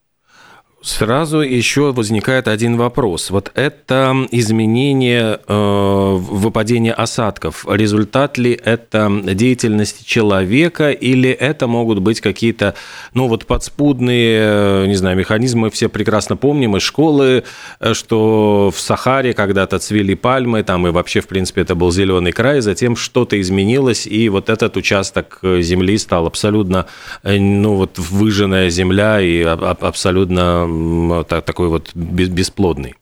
Сразу 0.86 1.40
еще 1.40 1.92
возникает 1.94 2.48
один 2.48 2.78
вопрос. 2.78 3.32
Вот 3.32 3.52
это 3.56 4.16
изменение 4.30 5.40
э, 5.48 6.16
выпадения 6.16 6.94
осадков, 6.94 7.66
результат 7.68 8.38
ли 8.38 8.52
это 8.52 9.12
деятельности 9.34 10.04
человека 10.06 10.92
или 10.92 11.32
это 11.32 11.66
могут 11.66 12.00
быть 12.00 12.22
какие-то, 12.22 12.76
ну 13.16 13.28
вот 13.28 13.48
подспудные, 13.48 14.40
э, 14.42 14.86
не 14.86 14.94
знаю, 14.94 15.18
механизмы, 15.18 15.72
все 15.72 15.90
прекрасно 15.90 16.38
помним 16.38 16.78
из 16.78 16.84
школы, 16.84 17.46
э, 17.80 17.94
что 17.96 18.72
в 18.72 18.80
Сахаре 18.80 19.34
когда-то 19.34 19.80
цвели 19.80 20.14
пальмы, 20.14 20.62
там 20.62 20.86
и 20.86 20.92
вообще, 20.92 21.22
в 21.22 21.28
принципе, 21.28 21.62
это 21.62 21.74
был 21.74 21.92
зеленый 21.92 22.32
край, 22.32 22.62
затем 22.62 22.96
что-то 22.96 23.42
изменилось, 23.42 24.06
и 24.06 24.30
вот 24.30 24.52
этот 24.52 24.78
участок 24.78 25.40
земли 25.42 25.98
стал 25.98 26.28
абсолютно, 26.28 26.86
э, 27.24 27.40
ну 27.40 27.74
вот 27.74 27.98
выжженная 27.98 28.70
земля 28.70 29.20
и 29.20 29.42
абсолютно 29.42 30.75
такой 31.24 31.70
вот 31.70 31.96
бесплодный. 31.96 32.96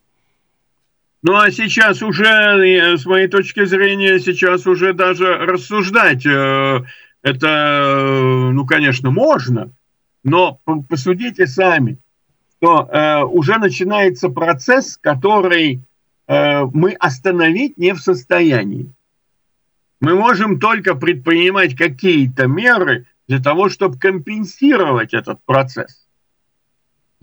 Ну 1.21 1.35
а 1.35 1.51
сейчас 1.51 2.01
уже, 2.01 2.97
с 2.97 3.05
моей 3.05 3.27
точки 3.27 3.63
зрения, 3.63 4.19
сейчас 4.19 4.67
уже 4.67 4.93
даже 4.93 5.37
рассуждать 5.37 6.25
э, 6.25 6.83
это, 7.23 8.49
ну, 8.51 8.65
конечно, 8.65 9.09
можно, 9.09 9.71
но 10.23 10.59
посудите 10.89 11.47
сами, 11.47 11.97
что 12.57 12.89
э, 12.91 13.23
уже 13.23 13.57
начинается 13.57 14.27
процесс, 14.27 14.97
который 14.99 15.79
э, 16.27 16.63
мы 16.65 16.91
остановить 16.91 17.77
не 17.77 17.93
в 17.93 17.99
состоянии. 17.99 18.91
Мы 20.01 20.15
можем 20.15 20.59
только 20.59 20.95
предпринимать 20.95 21.77
какие-то 21.77 22.47
меры 22.47 23.05
для 23.29 23.39
того, 23.39 23.69
чтобы 23.69 23.97
компенсировать 23.97 25.13
этот 25.13 25.39
процесс. 25.45 26.02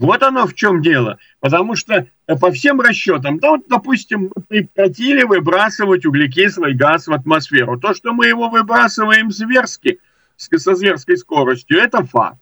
Вот 0.01 0.23
оно 0.23 0.47
в 0.47 0.55
чем 0.55 0.81
дело. 0.81 1.19
Потому 1.39 1.75
что 1.75 2.07
э, 2.25 2.35
по 2.35 2.51
всем 2.51 2.81
расчетам, 2.81 3.37
да 3.37 3.51
вот, 3.51 3.67
допустим, 3.69 4.31
мы 4.35 4.41
прекратили 4.41 5.21
выбрасывать 5.21 6.07
углекислый 6.07 6.73
газ 6.73 7.05
в 7.05 7.13
атмосферу. 7.13 7.79
То, 7.79 7.93
что 7.93 8.11
мы 8.11 8.25
его 8.25 8.49
выбрасываем 8.49 9.29
зверски, 9.29 9.99
со 10.37 10.73
зверской 10.73 11.17
скоростью, 11.17 11.77
это 11.77 12.03
факт. 12.03 12.39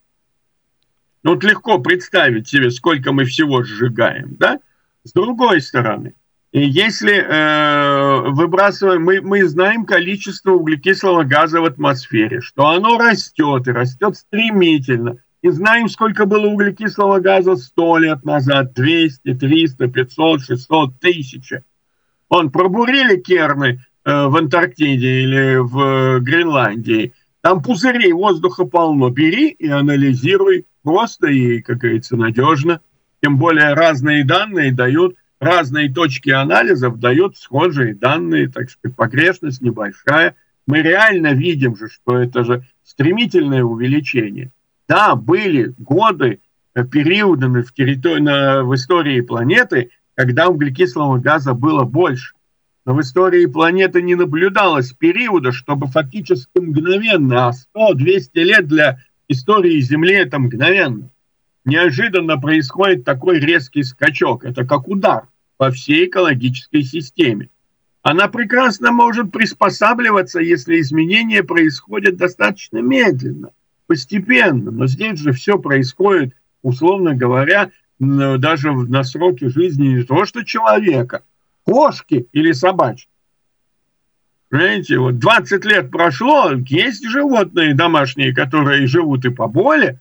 Ну, 1.24 1.34
вот 1.34 1.44
легко 1.44 1.80
представить 1.80 2.48
себе, 2.48 2.72
сколько 2.72 3.12
мы 3.12 3.26
всего 3.26 3.62
сжигаем, 3.62 4.38
да? 4.40 4.60
С 5.04 5.12
другой 5.12 5.60
стороны, 5.60 6.14
если 6.54 7.14
э, 7.14 8.30
выбрасываем, 8.30 9.04
мы, 9.04 9.20
мы 9.20 9.46
знаем 9.46 9.86
количество 9.86 10.52
углекислого 10.52 11.24
газа 11.24 11.60
в 11.60 11.66
атмосфере, 11.66 12.40
что 12.40 12.68
оно 12.68 12.98
растет 12.98 13.68
и 13.68 13.72
растет 13.72 14.16
стремительно– 14.16 15.18
и 15.42 15.50
знаем, 15.50 15.88
сколько 15.90 16.26
было 16.26 16.48
углекислого 16.48 17.20
газа 17.20 17.56
сто 17.56 17.98
лет 17.98 18.26
назад, 18.26 18.74
200, 18.74 19.34
300, 19.36 19.88
500, 19.88 20.42
600, 20.44 21.00
тысяча. 21.00 21.64
Он 22.28 22.52
пробурили 22.52 23.18
керны 23.18 23.84
э, 24.04 24.26
в 24.28 24.36
Антарктиде 24.36 25.22
или 25.22 25.58
в 25.58 26.20
Гренландии, 26.20 27.14
там 27.42 27.62
пузырей 27.62 28.12
воздуха 28.12 28.66
полно. 28.66 29.10
Бери 29.10 29.50
и 29.50 29.68
анализируй 29.68 30.66
просто 30.84 31.28
и, 31.28 31.62
как 31.62 31.78
говорится, 31.78 32.18
надежно. 32.18 32.82
Тем 33.22 33.38
более 33.38 33.74
разные 33.74 34.26
данные 34.26 34.74
дают, 34.74 35.16
разные 35.40 35.92
точки 35.92 36.30
анализов 36.30 37.00
дают 37.00 37.38
схожие 37.38 37.96
данные, 37.96 38.50
так 38.50 38.70
сказать, 38.70 38.96
погрешность 38.96 39.62
небольшая. 39.62 40.36
Мы 40.68 40.82
реально 40.82 41.34
видим 41.34 41.76
же, 41.76 41.88
что 41.90 42.18
это 42.18 42.44
же 42.44 42.66
стремительное 42.84 43.64
увеличение. 43.64 44.52
Да, 44.90 45.16
были 45.16 45.76
годы, 45.78 46.42
э, 46.74 46.84
периоды 46.84 47.48
в, 47.62 47.72
территории, 47.74 48.22
на, 48.22 48.64
в 48.64 48.74
истории 48.74 49.22
планеты, 49.22 49.92
когда 50.16 50.48
углекислого 50.50 51.20
газа 51.20 51.54
было 51.54 51.84
больше. 51.84 52.34
Но 52.86 52.96
в 52.96 53.02
истории 53.02 53.46
планеты 53.46 54.02
не 54.02 54.16
наблюдалось 54.16 54.92
периода, 54.94 55.52
чтобы 55.52 55.86
фактически 55.86 56.58
мгновенно, 56.58 57.50
а 57.50 57.52
100-200 57.52 58.30
лет 58.34 58.68
для 58.68 58.98
истории 59.28 59.80
Земли 59.80 60.16
это 60.16 60.40
мгновенно. 60.40 61.12
Неожиданно 61.66 62.40
происходит 62.40 63.06
такой 63.06 63.40
резкий 63.40 63.84
скачок. 63.84 64.44
Это 64.44 64.66
как 64.66 64.88
удар 64.88 65.28
по 65.58 65.70
всей 65.70 66.08
экологической 66.08 66.82
системе. 66.82 67.50
Она 68.02 68.28
прекрасно 68.28 68.92
может 68.92 69.32
приспосабливаться, 69.32 70.40
если 70.40 70.82
изменения 70.82 71.44
происходят 71.44 72.18
достаточно 72.18 72.80
медленно 72.80 73.52
постепенно. 73.90 74.70
Но 74.70 74.86
здесь 74.86 75.20
же 75.20 75.32
все 75.32 75.58
происходит, 75.58 76.36
условно 76.62 77.16
говоря, 77.16 77.72
даже 77.98 78.72
на 78.72 79.04
сроке 79.04 79.50
жизни 79.50 79.88
не 79.88 80.04
то 80.04 80.26
что 80.26 80.46
человека, 80.46 81.24
кошки 81.66 82.28
или 82.32 82.52
собачки. 82.52 83.10
Понимаете, 84.50 85.00
вот 85.00 85.18
20 85.18 85.66
лет 85.66 85.90
прошло, 85.90 86.52
есть 86.54 87.04
животные 87.04 87.74
домашние, 87.74 88.34
которые 88.34 88.86
живут 88.86 89.26
и 89.26 89.30
поболее. 89.30 90.00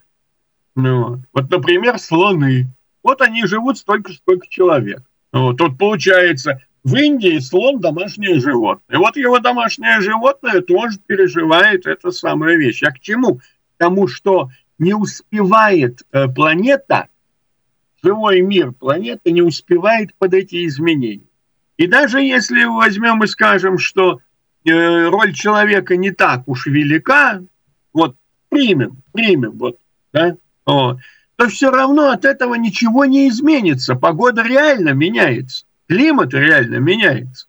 Ну, 0.77 1.23
вот, 1.33 1.51
например, 1.51 1.99
слоны. 1.99 2.67
Вот 3.03 3.23
они 3.23 3.47
живут 3.47 3.79
столько, 3.79 4.13
сколько 4.13 4.47
человек. 4.49 5.01
Вот, 5.33 5.57
тут 5.57 5.79
получается, 5.79 6.61
в 6.85 6.95
Индии 6.95 7.39
слон 7.39 7.81
домашнее 7.81 8.39
животное. 8.39 8.99
Вот 8.99 9.17
его 9.17 9.39
домашнее 9.39 10.01
животное 10.01 10.61
тоже 10.61 10.99
переживает 11.07 11.87
эту 11.87 12.13
самую 12.13 12.59
вещь. 12.59 12.83
А 12.83 12.91
к 12.91 13.01
чему? 13.01 13.41
Тому, 13.79 14.07
что 14.07 14.51
не 14.79 14.95
успевает 14.95 16.03
э, 16.13 16.29
планета, 16.29 17.09
живой 18.03 18.43
мир 18.43 18.73
планеты 18.73 19.33
не 19.33 19.43
успевает 19.43 20.15
под 20.15 20.35
эти 20.35 20.67
изменения. 20.67 21.27
И 21.77 21.87
даже 21.87 22.21
если 22.21 22.65
возьмем 22.65 23.25
и 23.25 23.27
скажем, 23.27 23.79
что 23.79 24.21
э, 24.65 25.09
роль 25.09 25.33
человека 25.33 25.97
не 25.97 26.11
так 26.11 26.47
уж 26.47 26.67
велика, 26.67 27.43
вот 27.93 28.17
примем, 28.49 29.03
примем, 29.13 29.53
вот, 29.53 29.79
да, 30.13 30.37
о, 30.67 30.99
то 31.37 31.49
все 31.49 31.71
равно 31.71 32.11
от 32.11 32.25
этого 32.25 32.55
ничего 32.55 33.05
не 33.05 33.29
изменится. 33.29 33.95
Погода 33.95 34.43
реально 34.43 34.91
меняется, 34.91 35.65
климат 35.89 36.35
реально 36.35 36.77
меняется. 36.77 37.47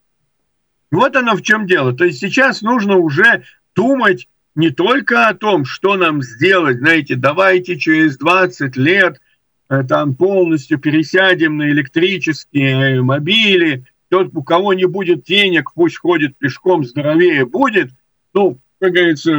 Вот 0.92 1.16
оно 1.16 1.36
в 1.36 1.42
чем 1.42 1.68
дело. 1.68 1.94
То 1.94 2.06
есть 2.06 2.20
сейчас 2.20 2.62
нужно 2.62 2.98
уже 2.98 3.44
думать 3.76 4.28
не 4.56 4.72
только 4.72 5.28
о 5.28 5.34
том, 5.34 5.66
что 5.66 5.96
нам 5.96 6.22
сделать, 6.22 6.80
знаете, 6.80 7.16
давайте 7.16 7.78
через 7.78 8.18
20 8.18 8.76
лет 8.78 9.22
э, 9.70 9.84
там 9.88 10.16
полностью 10.16 10.80
пересядем 10.80 11.58
на 11.58 11.70
электрические 11.70 12.98
э, 12.98 13.02
мобили, 13.02 13.86
тот, 14.10 14.32
у 14.34 14.44
кого 14.44 14.74
не 14.74 14.86
будет 14.86 15.24
денег, 15.24 15.72
пусть 15.74 15.98
ходит 15.98 16.38
пешком, 16.38 16.84
здоровее 16.84 17.46
будет, 17.46 17.92
ну, 18.34 18.60
как 18.80 18.92
говорится, 18.92 19.32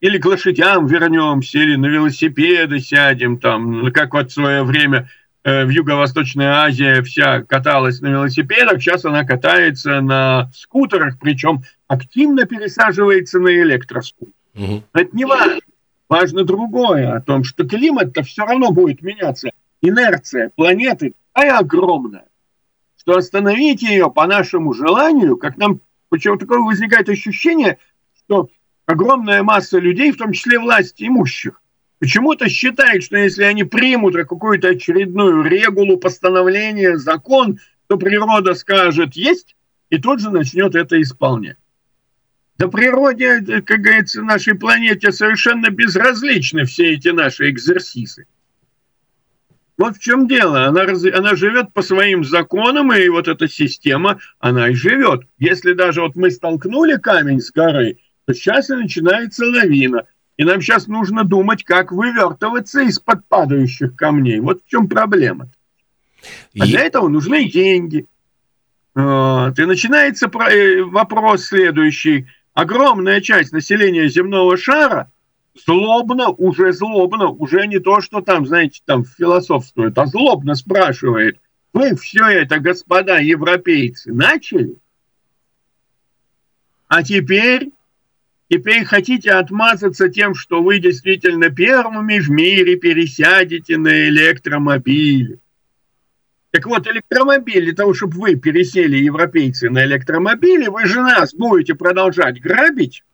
или 0.00 0.18
к 0.18 0.26
лошадям 0.26 0.86
вернемся, 0.86 1.58
или 1.58 1.76
на 1.76 1.86
велосипеды 1.86 2.80
сядем, 2.80 3.38
там, 3.38 3.90
как 3.92 4.14
вот 4.14 4.30
в 4.30 4.34
свое 4.34 4.62
время 4.62 5.10
э, 5.42 5.64
в 5.64 5.70
Юго-Восточной 5.70 6.46
Азии 6.46 7.02
вся 7.02 7.42
каталась 7.42 8.00
на 8.00 8.08
велосипедах, 8.08 8.80
сейчас 8.80 9.04
она 9.04 9.24
катается 9.24 10.00
на 10.00 10.50
скутерах, 10.54 11.18
причем 11.18 11.62
активно 11.88 12.46
пересаживается 12.46 13.40
на 13.40 13.48
электроскутер. 13.48 14.35
Угу. 14.56 14.82
Это 14.94 15.16
не 15.16 15.24
важно. 15.24 15.60
Важно 16.08 16.44
другое, 16.44 17.16
о 17.16 17.20
том, 17.20 17.42
что 17.44 17.66
климат-то 17.66 18.22
все 18.22 18.44
равно 18.44 18.70
будет 18.70 19.02
меняться. 19.02 19.50
Инерция 19.82 20.50
планеты 20.54 21.14
такая 21.32 21.58
огромная, 21.58 22.28
что 22.96 23.16
остановить 23.16 23.82
ее 23.82 24.10
по 24.10 24.26
нашему 24.26 24.72
желанию, 24.72 25.36
как 25.36 25.56
нам 25.56 25.80
почему 26.08 26.36
такое 26.36 26.60
возникает 26.60 27.08
ощущение, 27.08 27.78
что 28.16 28.48
огромная 28.86 29.42
масса 29.42 29.78
людей, 29.78 30.12
в 30.12 30.16
том 30.16 30.32
числе 30.32 30.58
власти 30.58 31.06
имущих, 31.06 31.60
почему-то 31.98 32.48
считает, 32.48 33.02
что 33.02 33.16
если 33.16 33.42
они 33.42 33.64
примут 33.64 34.14
какую-то 34.14 34.68
очередную 34.68 35.42
регулу, 35.42 35.98
постановление, 35.98 36.98
закон, 36.98 37.58
то 37.88 37.96
природа 37.96 38.54
скажет 38.54 39.14
«есть», 39.14 39.56
и 39.90 39.98
тут 39.98 40.20
же 40.20 40.30
начнет 40.30 40.74
это 40.74 41.00
исполнять. 41.00 41.58
Да 42.58 42.68
природе, 42.68 43.62
как 43.62 43.80
говорится, 43.80 44.22
нашей 44.22 44.54
планете 44.54 45.12
совершенно 45.12 45.68
безразличны 45.68 46.64
все 46.64 46.94
эти 46.94 47.08
наши 47.08 47.50
экзерсисы. 47.50 48.26
Вот 49.76 49.96
в 49.96 50.00
чем 50.00 50.26
дело. 50.26 50.64
Она, 50.64 50.82
она 51.14 51.36
живет 51.36 51.74
по 51.74 51.82
своим 51.82 52.24
законам, 52.24 52.94
и 52.94 53.08
вот 53.08 53.28
эта 53.28 53.46
система, 53.46 54.18
она 54.38 54.70
и 54.70 54.74
живет. 54.74 55.26
Если 55.38 55.74
даже 55.74 56.00
вот 56.00 56.16
мы 56.16 56.30
столкнули 56.30 56.96
камень 56.96 57.40
с 57.40 57.50
горы, 57.52 57.98
то 58.24 58.32
сейчас 58.32 58.70
и 58.70 58.74
начинается 58.74 59.44
лавина. 59.44 60.04
И 60.38 60.44
нам 60.44 60.62
сейчас 60.62 60.86
нужно 60.86 61.24
думать, 61.24 61.62
как 61.62 61.92
вывертываться 61.92 62.80
из-под 62.82 63.26
падающих 63.26 63.96
камней. 63.96 64.40
Вот 64.40 64.62
в 64.64 64.68
чем 64.68 64.88
проблема. 64.88 65.50
А 66.58 66.64
и... 66.64 66.70
для 66.70 66.80
этого 66.80 67.08
нужны 67.08 67.44
деньги. 67.48 68.06
Вот. 68.94 69.58
И 69.58 69.64
начинается 69.66 70.26
э, 70.26 70.82
вопрос 70.82 71.44
следующий 71.44 72.26
огромная 72.56 73.20
часть 73.20 73.52
населения 73.52 74.08
земного 74.08 74.56
шара 74.56 75.12
злобно, 75.66 76.30
уже 76.30 76.72
злобно, 76.72 77.28
уже 77.28 77.66
не 77.66 77.78
то, 77.78 78.00
что 78.00 78.22
там, 78.22 78.46
знаете, 78.46 78.80
там 78.86 79.04
философствует, 79.04 79.96
а 79.98 80.06
злобно 80.06 80.54
спрашивает, 80.54 81.38
вы 81.74 81.94
все 81.96 82.24
это, 82.26 82.58
господа 82.58 83.18
европейцы, 83.18 84.10
начали? 84.10 84.76
А 86.88 87.02
теперь, 87.02 87.72
теперь 88.48 88.84
хотите 88.86 89.32
отмазаться 89.32 90.08
тем, 90.08 90.34
что 90.34 90.62
вы 90.62 90.78
действительно 90.78 91.50
первыми 91.50 92.18
в 92.18 92.30
мире 92.30 92.76
пересядете 92.76 93.76
на 93.76 94.08
электромобили. 94.08 95.40
Так 96.56 96.64
вот, 96.64 96.86
электромобиль, 96.86 97.66
для 97.66 97.74
того, 97.74 97.92
чтобы 97.92 98.18
вы 98.18 98.36
пересели, 98.36 98.96
европейцы, 98.96 99.68
на 99.68 99.84
электромобили, 99.84 100.68
вы 100.68 100.86
же 100.86 101.02
нас 101.02 101.34
будете 101.34 101.74
продолжать 101.74 102.40
грабить 102.40 103.04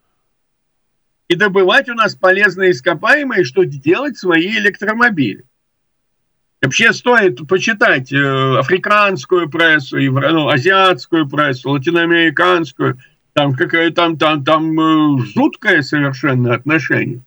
и 1.26 1.35
добывать 1.35 1.88
у 1.88 1.94
нас 1.94 2.14
полезные 2.14 2.70
ископаемые, 2.70 3.42
что 3.42 3.64
делать 3.64 4.16
свои 4.16 4.59
электромобили. 4.59 5.44
Вообще 6.62 6.92
стоит 6.92 7.44
почитать 7.48 8.12
э, 8.12 8.59
африканскую 8.61 9.50
прессу, 9.50 9.96
евро, 9.96 10.31
ну, 10.31 10.48
азиатскую 10.48 11.28
прессу, 11.28 11.70
латиноамериканскую. 11.70 13.00
Там 13.33 13.57
какая 13.57 13.90
там 13.90 14.18
там 14.18 14.44
там 14.44 14.78
э, 14.78 15.24
жуткое 15.35 15.83
совершенно 15.83 16.55
отношение. 16.55 17.22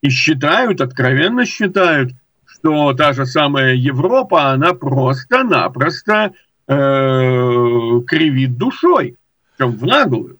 И 0.00 0.10
считают, 0.10 0.80
откровенно 0.80 1.44
считают, 1.44 2.12
что 2.60 2.94
та 2.94 3.12
же 3.12 3.26
самая 3.26 3.74
Европа, 3.74 4.50
она 4.52 4.72
просто-напросто 4.74 6.32
э, 6.68 6.74
кривит 8.06 8.56
душой, 8.56 9.16
чем 9.58 9.72
в 9.72 9.84
наглую. 9.84 10.36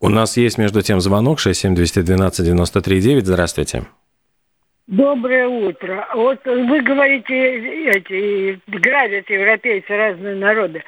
У 0.00 0.08
нас 0.08 0.36
есть, 0.36 0.58
между 0.58 0.82
тем, 0.82 1.00
звонок 1.00 1.38
67212-93-9. 1.38 3.20
Здравствуйте. 3.24 3.84
Доброе 4.86 5.46
утро. 5.46 6.06
Вот 6.14 6.44
вы 6.44 6.82
говорите, 6.82 7.32
эти, 7.90 8.60
грабят 8.66 9.30
европейцы 9.30 9.96
разные 9.96 10.34
народы. 10.34 10.82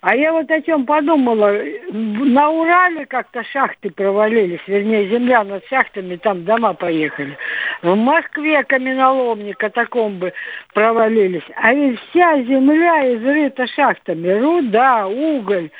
А 0.00 0.14
я 0.14 0.32
вот 0.32 0.48
о 0.50 0.62
чем 0.62 0.86
подумала. 0.86 1.58
На 1.90 2.50
Урале 2.50 3.04
как-то 3.06 3.42
шахты 3.44 3.90
провалились, 3.90 4.60
вернее, 4.68 5.08
земля 5.08 5.42
над 5.42 5.66
шахтами, 5.66 6.16
там 6.16 6.44
дома 6.44 6.74
поехали. 6.74 7.36
В 7.82 7.96
Москве 7.96 8.62
каменоломни, 8.62 9.52
катакомбы 9.52 10.32
провалились. 10.72 11.42
А 11.56 11.74
ведь 11.74 11.98
вся 12.10 12.40
земля 12.42 13.12
изрыта 13.14 13.66
шахтами. 13.66 14.28
Руда, 14.38 15.08
уголь, 15.08 15.70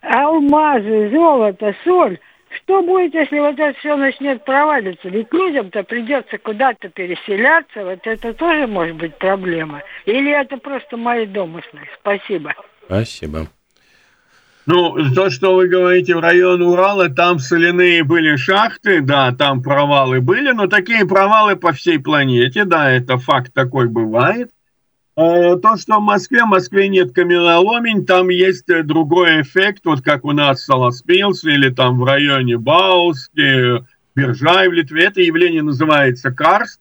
алмазы, 0.00 1.10
золото, 1.10 1.74
соль. 1.84 2.18
Что 2.56 2.82
будет, 2.82 3.14
если 3.14 3.38
вот 3.38 3.58
это 3.58 3.78
все 3.78 3.96
начнет 3.96 4.44
проваливаться? 4.44 5.08
Ведь 5.08 5.32
людям-то 5.32 5.82
придется 5.84 6.38
куда-то 6.38 6.88
переселяться, 6.88 7.84
вот 7.84 8.06
это 8.06 8.34
тоже 8.34 8.66
может 8.66 8.96
быть 8.96 9.14
проблема. 9.16 9.82
Или 10.04 10.30
это 10.32 10.56
просто 10.58 10.96
мои 10.96 11.26
домыслы? 11.26 11.80
Спасибо. 12.00 12.54
Спасибо. 12.86 13.48
Ну, 14.64 14.96
то, 15.14 15.28
что 15.28 15.56
вы 15.56 15.66
говорите 15.66 16.14
в 16.14 16.20
район 16.20 16.62
Урала, 16.62 17.08
там 17.08 17.40
соляные 17.40 18.04
были 18.04 18.36
шахты, 18.36 19.00
да, 19.00 19.32
там 19.32 19.60
провалы 19.60 20.20
были, 20.20 20.52
но 20.52 20.68
такие 20.68 21.04
провалы 21.04 21.56
по 21.56 21.72
всей 21.72 21.98
планете, 21.98 22.64
да, 22.64 22.88
это 22.90 23.18
факт 23.18 23.52
такой 23.52 23.88
бывает. 23.88 24.50
Э, 25.16 25.56
то, 25.56 25.76
что 25.76 25.98
в 25.98 26.02
Москве, 26.02 26.44
в 26.44 26.48
Москве 26.48 26.88
нет 26.88 27.12
каменоломень, 27.12 28.06
там 28.06 28.28
есть 28.28 28.66
другой 28.84 29.42
эффект, 29.42 29.80
вот 29.84 30.00
как 30.00 30.24
у 30.24 30.30
нас 30.30 30.60
в 30.60 30.64
Солоспилс 30.64 31.42
или 31.42 31.68
там 31.70 31.98
в 31.98 32.04
районе 32.04 32.56
Бауски, 32.56 33.84
Биржай 34.14 34.68
в 34.68 34.72
Литве, 34.72 35.06
это 35.06 35.20
явление 35.20 35.62
называется 35.62 36.30
карст, 36.30 36.80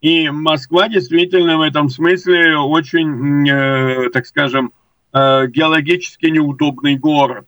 и 0.00 0.30
Москва 0.30 0.88
действительно 0.88 1.58
в 1.58 1.62
этом 1.62 1.88
смысле 1.88 2.58
очень, 2.58 3.48
э, 3.50 4.10
так 4.10 4.24
скажем, 4.24 4.70
Э, 4.70 4.87
геологически 5.12 6.26
неудобный 6.26 6.96
город. 6.96 7.46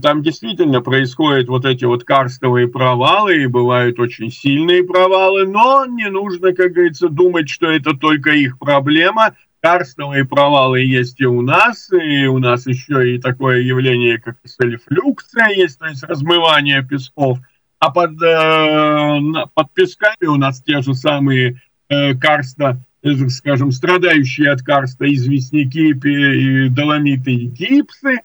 Там 0.00 0.22
действительно 0.22 0.80
происходят 0.80 1.48
вот 1.48 1.64
эти 1.64 1.84
вот 1.84 2.04
карстовые 2.04 2.68
провалы, 2.68 3.42
и 3.42 3.46
бывают 3.46 3.98
очень 3.98 4.30
сильные 4.30 4.84
провалы, 4.84 5.44
но 5.44 5.86
не 5.86 6.08
нужно, 6.08 6.52
как 6.52 6.72
говорится, 6.72 7.08
думать, 7.08 7.48
что 7.48 7.68
это 7.68 7.92
только 7.94 8.30
их 8.30 8.60
проблема. 8.60 9.34
Карстовые 9.60 10.24
провалы 10.24 10.80
есть 10.82 11.20
и 11.20 11.26
у 11.26 11.42
нас, 11.42 11.90
и 11.92 12.26
у 12.26 12.38
нас 12.38 12.66
еще 12.66 13.14
и 13.14 13.18
такое 13.18 13.60
явление, 13.60 14.20
как 14.20 14.36
солифлюкция 14.44 15.48
есть, 15.48 15.80
то 15.80 15.86
есть 15.86 16.04
размывание 16.04 16.86
песков. 16.86 17.38
А 17.80 17.90
под, 17.90 18.22
э, 18.22 19.20
под 19.52 19.72
песками 19.72 20.26
у 20.28 20.36
нас 20.36 20.62
те 20.62 20.80
же 20.80 20.94
самые 20.94 21.60
э, 21.88 22.14
карста 22.14 22.78
Э, 22.78 22.91
скажем, 23.28 23.72
страдающие 23.72 24.50
от 24.50 24.62
карста 24.62 25.12
известняки, 25.12 25.90
и 25.90 26.68
доломиты 26.68 27.32
и 27.32 27.46
гипсы. 27.46 28.18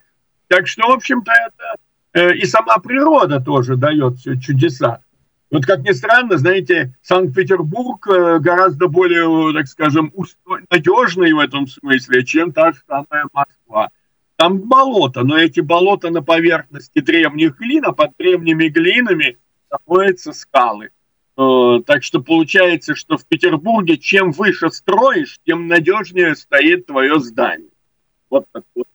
Так 0.47 0.67
что, 0.67 0.87
в 0.87 0.91
общем-то, 0.91 1.31
это 1.31 1.75
э, 2.13 2.35
и 2.35 2.45
сама 2.45 2.77
природа 2.77 3.39
тоже 3.39 3.75
дает 3.75 4.17
чудеса. 4.41 5.01
Вот 5.49 5.65
как 5.65 5.79
ни 5.79 5.91
странно, 5.91 6.37
знаете, 6.37 6.93
Санкт-Петербург 7.01 8.05
э, 8.07 8.39
гораздо 8.39 8.87
более, 8.87 9.53
так 9.53 9.67
скажем, 9.67 10.13
надежный 10.69 11.33
в 11.33 11.39
этом 11.39 11.67
смысле, 11.67 12.25
чем 12.25 12.51
та 12.51 12.73
же 12.73 12.79
самая 12.87 13.25
Москва. 13.33 13.89
Там 14.35 14.59
болото, 14.59 15.23
но 15.23 15.37
эти 15.37 15.61
болота 15.61 16.11
на 16.11 16.21
поверхности 16.21 16.99
древних 16.99 17.57
глин, 17.57 17.85
а 17.85 17.93
под 17.93 18.11
древними 18.19 18.67
глинами 18.67 19.37
находятся 19.71 20.33
скалы. 20.33 20.91
Э, 21.37 21.81
так 21.85 22.03
что 22.03 22.21
получается, 22.21 22.95
что 22.95 23.17
в 23.17 23.25
Петербурге 23.25 23.97
чем 23.97 24.31
выше 24.31 24.71
строишь, 24.71 25.37
тем 25.45 25.67
надежнее 25.67 26.35
стоит 26.35 26.87
твое 26.87 27.19
здание. 27.19 27.69
Вот 28.29 28.47
картина. 28.51 28.85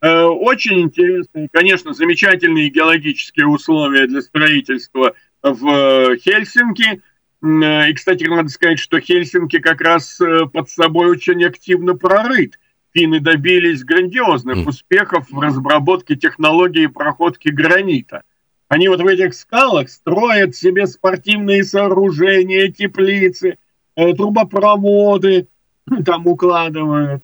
Э, 0.00 0.24
очень 0.24 0.80
интересные, 0.80 1.48
конечно, 1.52 1.94
замечательные 1.94 2.68
геологические 2.68 3.46
условия 3.46 4.08
для 4.08 4.22
строительства 4.22 5.14
в 5.42 6.16
Хельсинки. 6.16 7.00
Э, 7.40 7.88
и, 7.88 7.94
кстати, 7.94 8.24
надо 8.24 8.48
сказать, 8.48 8.80
что 8.80 8.98
Хельсинки 8.98 9.60
как 9.60 9.80
раз 9.80 10.20
под 10.52 10.68
собой 10.68 11.10
очень 11.10 11.44
активно 11.44 11.94
прорыт. 11.94 12.58
Финны 12.92 13.20
добились 13.20 13.84
грандиозных 13.84 14.66
успехов 14.66 15.28
в 15.30 15.38
разработке 15.38 16.16
технологии 16.16 16.86
проходки 16.86 17.50
гранита– 17.50 18.24
они 18.68 18.88
вот 18.88 19.00
в 19.00 19.06
этих 19.06 19.34
скалах 19.34 19.88
строят 19.88 20.56
себе 20.56 20.86
спортивные 20.86 21.64
сооружения, 21.64 22.70
теплицы, 22.70 23.58
э, 23.96 24.14
трубопроводы 24.14 25.48
там 26.04 26.26
укладывают. 26.26 27.22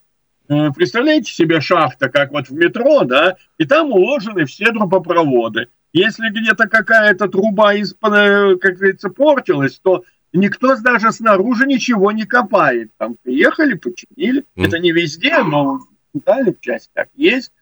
Э, 0.49 0.71
представляете 0.73 1.33
себе 1.33 1.61
шахта, 1.61 2.09
как 2.09 2.33
вот 2.33 2.49
в 2.49 2.53
метро, 2.53 3.05
да, 3.05 3.37
и 3.59 3.65
там 3.65 3.93
уложены 3.93 4.45
все 4.45 4.67
трубопроводы. 4.67 5.69
Если 5.93 6.29
где-то 6.29 6.69
какая-то 6.69 7.29
труба, 7.29 7.75
из, 7.75 7.93
э, 7.93 8.57
как 8.57 8.77
говорится, 8.77 9.11
портилась, 9.11 9.81
то 9.83 10.05
никто 10.33 10.77
даже 10.77 11.11
снаружи 11.13 11.67
ничего 11.67 12.13
не 12.13 12.25
копает. 12.25 12.91
Там 12.97 13.17
приехали, 13.23 13.75
починили. 13.75 14.45
Mm. 14.57 14.67
Это 14.67 14.79
не 14.79 14.93
везде, 14.93 15.43
но 15.43 15.81
в 16.13 16.19
Италии 16.19 16.57
часть 16.61 16.91
так 16.95 17.09
есть. 17.17 17.53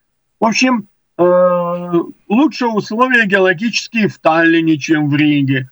В 0.40 0.46
общем, 0.46 0.88
лучше 1.18 2.66
условия 2.66 3.26
геологические 3.26 4.09
в 4.09 4.18
Таллине, 4.18 4.78
чем 4.78 5.09
в 5.09 5.16
Риге. 5.16 5.68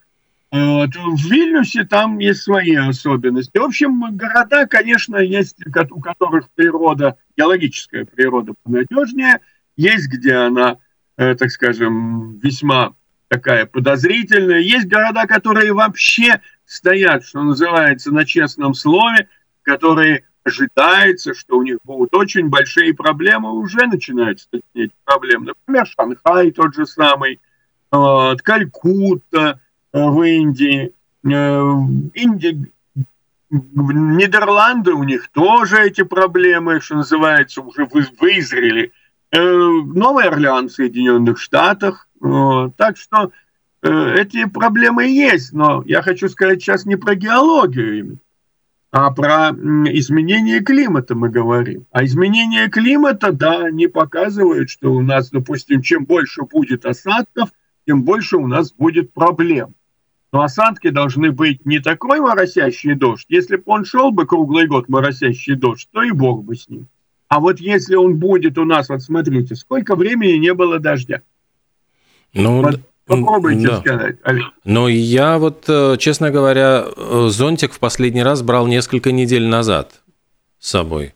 Вот. 0.51 0.91
В 0.95 1.31
Вильнюсе 1.31 1.85
там 1.85 2.19
есть 2.19 2.43
свои 2.43 2.75
особенности. 2.75 3.59
В 3.59 3.65
общем, 3.65 4.17
города, 4.17 4.67
конечно, 4.67 5.17
есть, 5.17 5.57
у 5.91 6.01
которых 6.01 6.51
природа, 6.51 7.17
геологическая 7.37 8.05
природа 8.05 8.55
понадежнее, 8.63 9.41
есть, 9.77 10.09
где 10.09 10.35
она, 10.35 10.79
э, 11.17 11.35
так 11.35 11.51
скажем, 11.51 12.39
весьма 12.39 12.95
такая 13.29 13.67
подозрительная. 13.67 14.61
Есть 14.61 14.87
города, 14.87 15.27
которые 15.27 15.73
вообще 15.73 16.41
стоят, 16.65 17.25
что 17.25 17.43
называется, 17.43 18.13
на 18.13 18.25
честном 18.25 18.75
слове, 18.75 19.29
которые 19.63 20.25
ожидается, 20.47 21.35
что 21.35 21.59
у 21.59 21.63
них 21.63 21.79
будут 21.83 22.15
очень 22.15 22.49
большие 22.49 22.95
проблемы, 22.95 23.53
уже 23.53 23.87
начинаются 23.87 24.47
эти 24.75 24.93
проблемы. 25.05 25.47
Например, 25.47 25.87
Шанхай 25.87 26.53
тот 26.53 26.75
же 26.75 26.87
самый, 26.87 27.41
вот, 27.91 28.43
Калькутта 28.43 29.61
э, 29.93 30.09
в 30.09 30.23
Индии, 30.23 30.93
э, 31.25 31.29
Индия, 32.15 32.65
Нидерланды, 33.51 34.93
у 34.93 35.03
них 35.03 35.29
тоже 35.33 35.83
эти 35.83 36.03
проблемы, 36.03 36.81
что 36.81 36.97
называется, 36.97 37.61
уже 37.61 37.89
вызрели. 38.21 38.93
Э, 39.33 39.41
Новый 39.41 40.27
Орлеан 40.27 40.69
в 40.69 40.73
Соединенных 40.73 41.39
Штатах. 41.39 42.09
Так 42.77 42.97
что 42.97 43.31
эти 43.83 44.47
проблемы 44.47 45.05
есть, 45.05 45.53
но 45.53 45.83
я 45.87 46.03
хочу 46.03 46.29
сказать 46.29 46.61
сейчас 46.61 46.87
не 46.87 46.97
про 46.97 47.15
геологию 47.15 47.99
именно 47.99 48.19
а 48.99 49.11
про 49.11 49.51
изменение 49.51 50.61
климата 50.61 51.15
мы 51.15 51.29
говорим. 51.29 51.85
А 51.91 52.03
изменение 52.07 52.71
климата, 52.71 53.31
да, 53.31 53.67
они 53.67 53.89
показывают, 53.89 54.71
что 54.71 54.91
у 54.91 55.03
нас, 55.03 55.29
допустим, 55.29 55.83
чем 55.83 56.07
больше 56.07 56.45
будет 56.45 56.87
осадков, 56.87 57.51
тем 57.87 58.05
больше 58.05 58.39
у 58.39 58.47
нас 58.47 58.73
будет 58.73 59.13
проблем. 59.13 59.75
Но 60.33 60.41
осадки 60.41 60.89
должны 60.89 61.31
быть 61.31 61.67
не 61.67 61.79
такой 61.81 62.21
моросящий 62.21 62.95
дождь. 62.95 63.27
Если 63.29 63.57
бы 63.57 63.65
он 63.67 63.85
шел 63.85 64.13
бы 64.13 64.25
круглый 64.25 64.67
год 64.67 64.89
моросящий 64.89 65.57
дождь, 65.57 65.91
то 65.93 66.03
и 66.03 66.11
бог 66.11 66.43
бы 66.43 66.57
с 66.57 66.67
ним. 66.71 66.87
А 67.29 67.41
вот 67.41 67.61
если 67.61 67.97
он 67.97 68.17
будет 68.17 68.57
у 68.57 68.65
нас, 68.65 68.89
вот 68.89 69.03
смотрите, 69.03 69.57
сколько 69.57 69.95
времени 69.95 70.39
не 70.39 70.55
было 70.55 70.79
дождя. 70.79 71.21
Ну, 72.33 72.63
вот 72.63 72.81
Попробуйте 73.07 73.69
да. 73.69 73.81
сказать. 73.81 74.17
Но 74.65 74.89
я 74.89 75.39
вот, 75.39 75.65
э, 75.69 75.97
честно 75.99 76.31
говоря, 76.31 76.85
э, 76.97 77.29
зонтик 77.31 77.73
в 77.73 77.79
последний 77.79 78.23
раз 78.23 78.43
брал 78.43 78.67
несколько 78.67 79.13
недель 79.13 79.47
назад 79.47 80.03
с 80.59 80.71
собой. 80.71 81.15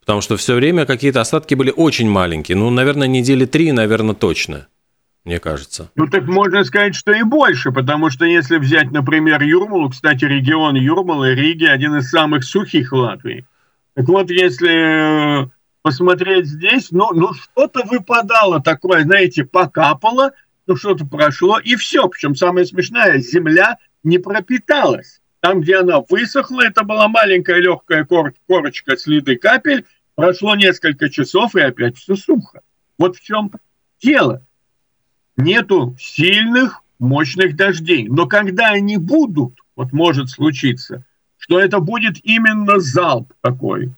Потому 0.00 0.20
что 0.20 0.36
все 0.36 0.54
время 0.54 0.84
какие-то 0.84 1.20
осадки 1.20 1.54
были 1.54 1.72
очень 1.74 2.10
маленькие. 2.10 2.56
Ну, 2.56 2.70
наверное, 2.70 3.06
недели 3.06 3.44
три, 3.44 3.70
наверное, 3.70 4.16
точно, 4.16 4.66
мне 5.24 5.38
кажется. 5.38 5.92
Ну, 5.94 6.08
так 6.08 6.24
можно 6.24 6.64
сказать, 6.64 6.96
что 6.96 7.12
и 7.12 7.22
больше, 7.22 7.70
потому 7.70 8.10
что 8.10 8.24
если 8.24 8.56
взять, 8.56 8.90
например, 8.90 9.40
Юрмалу, 9.42 9.90
кстати, 9.90 10.24
регион 10.24 10.74
Юрмалы, 10.74 11.34
Риги 11.34 11.66
один 11.66 11.96
из 11.96 12.10
самых 12.10 12.42
сухих 12.42 12.90
в 12.90 12.96
Латвии. 12.96 13.46
Так 13.94 14.08
вот, 14.08 14.30
если 14.30 15.42
э, 15.44 15.48
посмотреть 15.82 16.46
здесь, 16.46 16.88
ну, 16.90 17.10
ну 17.12 17.32
что-то 17.34 17.84
выпадало 17.84 18.60
такое, 18.60 19.04
знаете, 19.04 19.44
покапало– 19.44 20.32
ну 20.68 20.76
что-то 20.76 21.06
прошло, 21.06 21.58
и 21.58 21.74
все. 21.74 22.06
Причем 22.08 22.36
самое 22.36 22.66
смешное, 22.66 23.18
земля 23.18 23.78
не 24.04 24.18
пропиталась. 24.18 25.20
Там, 25.40 25.62
где 25.62 25.78
она 25.78 26.00
высохла, 26.00 26.62
это 26.62 26.84
была 26.84 27.08
маленькая 27.08 27.56
легкая 27.56 28.04
кор 28.04 28.34
корочка 28.46 28.96
следы 28.96 29.36
капель, 29.36 29.86
прошло 30.14 30.54
несколько 30.54 31.08
часов, 31.08 31.56
и 31.56 31.60
опять 31.60 31.96
все 31.96 32.14
сухо. 32.16 32.60
Вот 32.98 33.16
в 33.16 33.22
чем 33.22 33.50
дело. 34.02 34.44
Нету 35.36 35.96
сильных, 35.98 36.82
мощных 36.98 37.56
дождей. 37.56 38.06
Но 38.08 38.26
когда 38.26 38.68
они 38.68 38.98
будут, 38.98 39.54
вот 39.74 39.92
может 39.92 40.28
случиться, 40.28 41.04
что 41.38 41.58
это 41.58 41.78
будет 41.78 42.18
именно 42.24 42.78
залп 42.78 43.32
такой, 43.40 43.92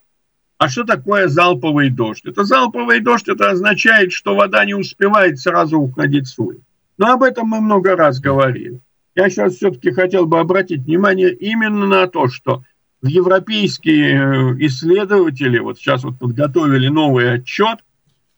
а 0.60 0.68
что 0.68 0.84
такое 0.84 1.26
залповый 1.26 1.88
дождь? 1.88 2.26
Это 2.26 2.44
залповый 2.44 3.00
дождь, 3.00 3.28
это 3.28 3.50
означает, 3.50 4.12
что 4.12 4.36
вода 4.36 4.62
не 4.66 4.74
успевает 4.74 5.40
сразу 5.40 5.78
уходить 5.78 6.28
с 6.28 6.38
улиц. 6.38 6.60
Но 6.98 7.12
об 7.12 7.22
этом 7.22 7.48
мы 7.48 7.62
много 7.62 7.96
раз 7.96 8.20
говорили. 8.20 8.78
Я 9.14 9.30
сейчас 9.30 9.54
все-таки 9.54 9.90
хотел 9.90 10.26
бы 10.26 10.38
обратить 10.38 10.82
внимание 10.82 11.32
именно 11.32 11.86
на 11.86 12.06
то, 12.08 12.28
что 12.28 12.62
европейские 13.00 14.16
э, 14.16 14.56
исследователи 14.66 15.58
вот 15.58 15.78
сейчас 15.78 16.04
вот 16.04 16.18
подготовили 16.18 16.88
новый 16.88 17.32
отчет, 17.32 17.78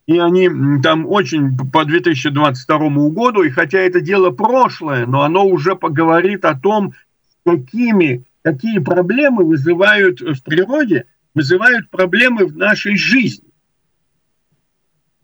и 0.07 0.17
они 0.17 0.49
там 0.81 1.09
очень 1.09 1.57
по 1.73 1.85
2022 1.85 2.79
году, 3.09 3.43
и 3.43 3.51
хотя 3.51 3.81
это 3.81 4.01
дело 4.01 4.31
прошлое, 4.31 5.07
но 5.07 5.23
оно 5.23 5.45
уже 5.45 5.75
поговорит 5.75 6.45
о 6.45 6.55
том, 6.55 6.95
какими, 7.45 8.23
какие 8.43 8.79
проблемы 8.79 9.43
вызывают 9.43 10.21
в 10.21 10.41
природе, 10.45 11.07
вызывают 11.35 11.91
проблемы 11.91 12.47
в 12.47 12.57
нашей 12.57 12.97
жизни. 12.97 13.49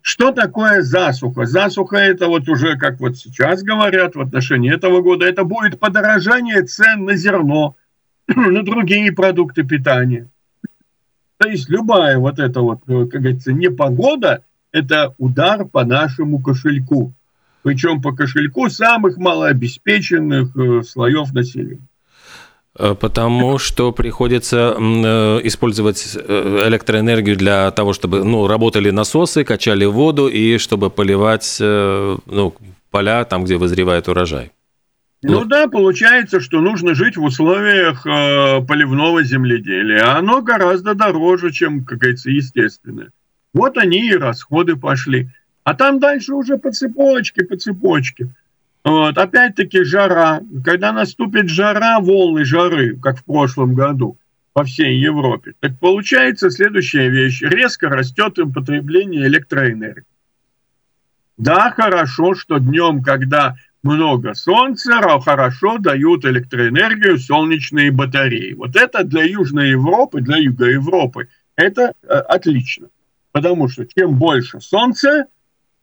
Что 0.01 0.33
такое 0.33 0.83
засуха? 0.83 1.45
Засуха 1.45 1.97
это 1.99 2.29
вот 2.29 2.49
уже, 2.49 2.77
как 2.77 2.99
вот 2.99 3.19
сейчас 3.19 3.63
говорят 3.63 4.15
в 4.15 4.21
отношении 4.21 4.73
этого 4.73 5.03
года, 5.03 5.27
это 5.27 5.45
будет 5.45 5.79
подорожание 5.79 6.63
цен 6.63 7.05
на 7.05 7.17
зерно, 7.17 7.77
на 8.27 8.63
другие 8.63 9.13
продукты 9.13 9.65
питания. 9.65 10.29
То 11.37 11.49
есть 11.49 11.69
любая 11.69 12.19
вот 12.19 12.39
эта 12.39 12.61
вот, 12.61 12.81
э, 12.89 13.07
как 13.07 13.21
говорится, 13.21 13.53
непогода– 13.53 14.45
это 14.73 15.15
удар 15.19 15.67
по 15.67 15.85
нашему 15.85 16.41
кошельку. 16.41 17.13
Причем 17.63 18.01
по 18.01 18.13
кошельку 18.13 18.71
самых 18.71 19.19
малообеспеченных 19.19 20.57
э, 20.57 20.83
слоев 20.83 21.33
населения. 21.33 21.87
Э, 22.79 22.95
потому 22.99 23.59
что 23.59 23.93
приходится 23.93 24.77
использовать 25.45 26.17
электроэнергию 26.17 27.37
для 27.37 27.71
того, 27.71 27.93
чтобы 27.93 28.25
ну, 28.25 28.47
работали 28.47 28.91
насосы, 28.91 29.45
качали 29.45 29.85
воду 29.85 30.29
и 30.29 30.59
чтобы 30.59 30.91
поливать 30.91 31.57
ну, 31.61 32.55
поля 32.91 33.25
там, 33.25 33.45
где 33.45 33.57
вызревает 33.57 34.09
урожай. 34.09 34.53
Ну, 35.21 35.41
ну 35.41 35.45
да, 35.45 35.67
получается, 35.67 36.39
что 36.41 36.61
нужно 36.61 36.95
жить 36.95 37.17
в 37.17 37.25
условиях 37.25 38.07
э, 38.07 38.65
поливного 38.65 39.25
земледелия. 39.25 40.05
А 40.05 40.19
оно 40.19 40.43
гораздо 40.43 40.95
дороже, 40.95 41.51
чем, 41.51 41.85
как 41.85 41.99
говорится, 41.99 42.31
естественное. 42.31 43.11
Вот 43.53 43.77
они 43.79 44.09
и 44.09 44.15
расходы 44.15 44.77
пошли. 44.77 45.29
А 45.65 45.75
там 45.75 45.99
дальше 45.99 46.35
уже 46.35 46.57
по 46.57 46.71
цепочке, 46.71 47.43
по 47.45 47.57
цепочке. 47.57 48.29
Вот. 48.85 49.19
Опять-таки 49.19 49.85
жара. 49.85 50.41
Когда 50.65 50.93
наступит 50.93 51.49
жара, 51.49 52.01
волны 52.01 52.45
жары, 52.45 52.99
как 52.99 53.19
в 53.19 53.25
прошлом 53.25 53.75
году 53.75 54.19
по 54.53 54.65
всей 54.65 54.99
Европе, 54.99 55.55
так 55.61 55.79
получается 55.79 56.51
следующая 56.51 57.09
вещь. 57.11 57.43
Резко 57.43 57.89
растет 57.89 58.39
потребление 58.55 59.27
электроэнергии. 59.27 60.05
Да, 61.37 61.71
хорошо, 61.71 62.35
что 62.35 62.59
днем, 62.59 63.03
когда 63.03 63.55
много 63.83 64.35
солнца, 64.35 65.01
хорошо 65.25 65.79
дают 65.79 66.25
электроэнергию 66.25 67.19
солнечные 67.19 67.93
батареи. 67.93 68.55
Вот 68.55 68.75
это 68.75 69.05
для 69.05 69.23
Южной 69.23 69.71
Европы, 69.71 70.21
для 70.21 70.39
Юга 70.39 70.67
Европы, 70.67 71.29
это 71.55 71.93
э, 72.03 72.07
отлично. 72.07 72.89
Потому 73.31 73.69
что 73.69 73.87
чем 73.87 74.15
больше 74.15 74.61
солнца, 74.61 75.27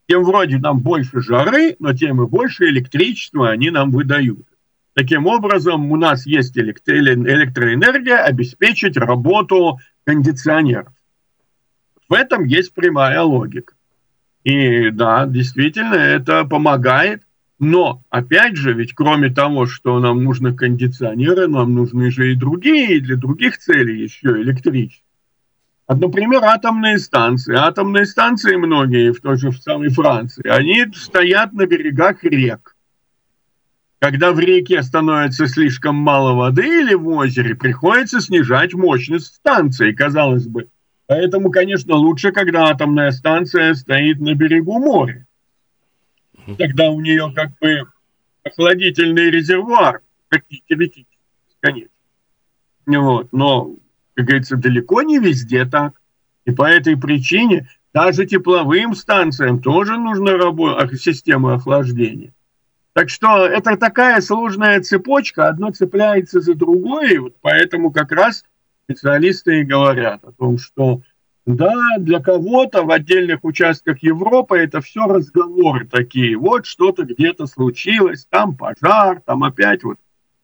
тем 0.07 0.23
вроде 0.23 0.57
нам 0.57 0.79
больше 0.79 1.21
жары, 1.21 1.75
но 1.79 1.93
тем 1.93 2.21
и 2.21 2.27
больше 2.27 2.65
электричества 2.65 3.49
они 3.49 3.69
нам 3.69 3.91
выдают. 3.91 4.45
Таким 4.93 5.27
образом, 5.27 5.91
у 5.91 5.97
нас 5.97 6.25
есть 6.25 6.57
электроэнергия 6.57 8.23
обеспечить 8.23 8.97
работу 8.97 9.79
кондиционеров. 10.05 10.93
В 12.07 12.13
этом 12.13 12.45
есть 12.45 12.73
прямая 12.73 13.21
логика. 13.21 13.73
И 14.43 14.91
да, 14.91 15.25
действительно, 15.25 15.95
это 15.95 16.45
помогает 16.45 17.23
но, 17.59 18.03
опять 18.09 18.57
же, 18.57 18.73
ведь 18.73 18.93
кроме 18.93 19.29
того, 19.29 19.65
что 19.65 19.99
нам 19.99 20.23
нужны 20.23 20.53
кондиционеры, 20.53 21.47
нам 21.47 21.73
нужны 21.73 22.11
же 22.11 22.31
и 22.31 22.35
другие, 22.35 22.97
и 22.97 22.99
для 22.99 23.15
других 23.15 23.57
целей 23.57 24.03
еще 24.03 24.41
электричество. 24.41 25.04
Например, 25.87 26.43
атомные 26.43 26.97
станции. 26.97 27.55
Атомные 27.55 28.05
станции 28.05 28.55
многие, 28.55 29.13
в 29.13 29.21
той 29.21 29.37
же 29.37 29.51
в 29.51 29.57
самой 29.57 29.89
Франции, 29.89 30.47
они 30.47 30.85
стоят 30.95 31.53
на 31.53 31.67
берегах 31.67 32.23
рек. 32.23 32.75
Когда 33.99 34.31
в 34.31 34.39
реке 34.39 34.81
становится 34.83 35.47
слишком 35.47 35.95
мало 35.95 36.33
воды 36.33 36.81
или 36.81 36.93
в 36.93 37.07
озере, 37.07 37.55
приходится 37.55 38.19
снижать 38.19 38.73
мощность 38.73 39.35
станции, 39.35 39.93
казалось 39.93 40.47
бы. 40.47 40.67
Поэтому, 41.07 41.51
конечно, 41.51 41.95
лучше, 41.95 42.31
когда 42.31 42.69
атомная 42.69 43.11
станция 43.11 43.73
стоит 43.75 44.19
на 44.19 44.33
берегу 44.33 44.79
моря 44.79 45.25
тогда 46.57 46.89
у 46.89 47.01
нее 47.01 47.31
как 47.35 47.57
бы 47.59 47.83
охладительный 48.43 49.29
резервуар 49.29 50.01
теоретически 50.67 51.17
конечно. 51.61 51.89
Вот. 52.85 53.31
Но, 53.31 53.75
как 54.15 54.25
говорится, 54.25 54.55
далеко 54.55 55.01
не 55.01 55.19
везде 55.19 55.65
так. 55.65 56.01
И 56.45 56.51
по 56.51 56.63
этой 56.63 56.97
причине 56.97 57.69
даже 57.93 58.25
тепловым 58.25 58.95
станциям 58.95 59.61
тоже 59.61 59.97
нужна 59.97 60.33
работа, 60.33 60.95
система 60.97 61.55
охлаждения. 61.55 62.33
Так 62.93 63.09
что 63.09 63.45
это 63.45 63.75
такая 63.75 64.21
сложная 64.21 64.81
цепочка, 64.81 65.49
одно 65.49 65.71
цепляется 65.71 66.39
за 66.39 66.55
другое, 66.55 67.13
и 67.13 67.17
вот 67.17 67.35
поэтому 67.41 67.91
как 67.91 68.11
раз 68.11 68.45
специалисты 68.85 69.61
и 69.61 69.63
говорят 69.63 70.23
о 70.23 70.31
том, 70.31 70.57
что 70.57 71.01
да, 71.45 71.73
для 71.99 72.19
кого-то 72.21 72.83
в 72.83 72.91
отдельных 72.91 73.43
участках 73.43 74.01
Европы 74.01 74.57
это 74.57 74.81
все 74.81 75.05
разговоры 75.05 75.85
такие. 75.85 76.37
Вот 76.37 76.65
что-то 76.65 77.03
где-то 77.03 77.45
случилось, 77.47 78.25
там 78.29 78.55
пожар, 78.55 79.21
там 79.25 79.43
опять 79.43 79.83
вот 79.83 79.97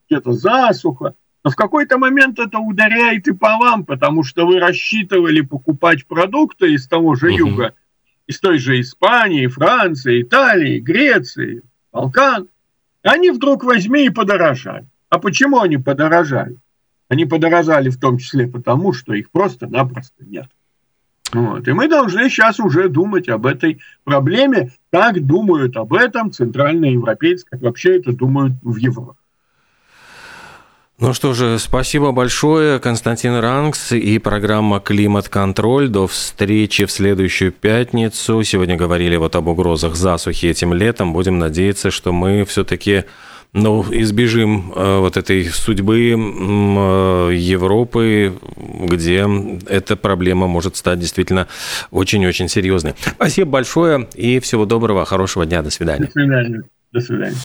где-то 0.07 0.34
засуха. 0.34 1.15
Но 1.43 1.49
в 1.49 1.56
какой-то 1.56 1.97
момент 1.97 2.39
это 2.39 2.60
ударяет 2.60 3.27
и 3.27 3.34
по 3.34 3.58
вам, 3.58 3.86
потому 3.86 4.23
что 4.23 4.45
вы 4.45 4.60
рассчитывали 4.60 5.41
покупать 5.41 6.06
продукты 6.06 6.73
из 6.73 6.88
того 6.88 7.15
же 7.15 7.27
угу. 7.27 7.38
юга, 7.38 7.73
из 8.27 8.39
той 8.39 8.60
же 8.60 8.80
Испании, 8.80 9.47
Франции, 9.47 10.21
Италии, 10.21 10.80
Греции, 10.80 11.63
Балкан. 11.91 12.47
Они 13.04 13.32
вдруг 13.32 13.63
возьми 13.63 14.06
и 14.06 14.10
подорожали. 14.10 14.86
А 15.10 15.17
почему 15.17 15.60
они 15.60 15.77
подорожали? 15.77 16.58
Они 17.10 17.25
подорожали 17.25 17.89
в 17.89 17.99
том 17.99 18.19
числе 18.19 18.47
потому, 18.47 18.93
что 18.93 19.13
их 19.13 19.32
просто-напросто 19.32 20.23
нет. 20.23 20.47
Вот. 21.34 21.67
И 21.67 21.73
мы 21.73 21.88
должны 21.88 22.30
сейчас 22.30 22.60
уже 22.60 22.88
думать 22.88 23.30
об 23.30 23.45
этой 23.45 23.82
проблеме, 24.04 24.71
как 24.91 25.25
думают 25.25 25.75
об 25.75 25.93
этом 25.93 26.32
центральноевропейцы, 26.32 27.45
как 27.49 27.62
вообще 27.62 27.97
это 27.97 28.13
думают 28.13 28.54
в 28.62 28.75
Европе. 28.75 29.20
Ну 31.01 31.15
что 31.15 31.33
же, 31.33 31.57
спасибо 31.57 32.11
большое, 32.11 32.79
Константин 32.79 33.39
Ранкс 33.39 33.91
и 33.91 34.19
программа 34.19 34.79
«Климат-контроль». 34.79 35.89
До 35.89 36.05
встречи 36.05 36.85
в 36.85 36.91
следующую 36.91 37.51
пятницу. 37.51 38.43
Сегодня 38.43 38.75
говорили 38.75 39.15
вот 39.15 39.35
об 39.35 39.47
угрозах 39.47 39.95
засухи 39.95 40.45
этим 40.45 40.75
летом. 40.75 41.11
Будем 41.11 41.39
надеяться, 41.39 41.89
что 41.89 42.13
мы 42.13 42.45
все-таки 42.45 43.05
ну, 43.51 43.83
избежим 43.89 44.71
э, 44.75 44.99
вот 44.99 45.17
этой 45.17 45.45
судьбы 45.45 46.11
э, 46.11 47.33
Европы, 47.35 48.35
где 48.55 49.27
эта 49.67 49.95
проблема 49.95 50.45
может 50.45 50.75
стать 50.75 50.99
действительно 50.99 51.47
очень-очень 51.89 52.47
серьезной. 52.47 52.93
Спасибо 53.15 53.49
большое 53.49 54.07
и 54.13 54.39
всего 54.39 54.67
доброго, 54.67 55.03
хорошего 55.05 55.47
дня, 55.47 55.63
до 55.63 55.71
свидания. 55.71 56.05
До 56.05 56.11
свидания. 56.11 56.61
До 56.91 57.01
свидания. 57.01 57.37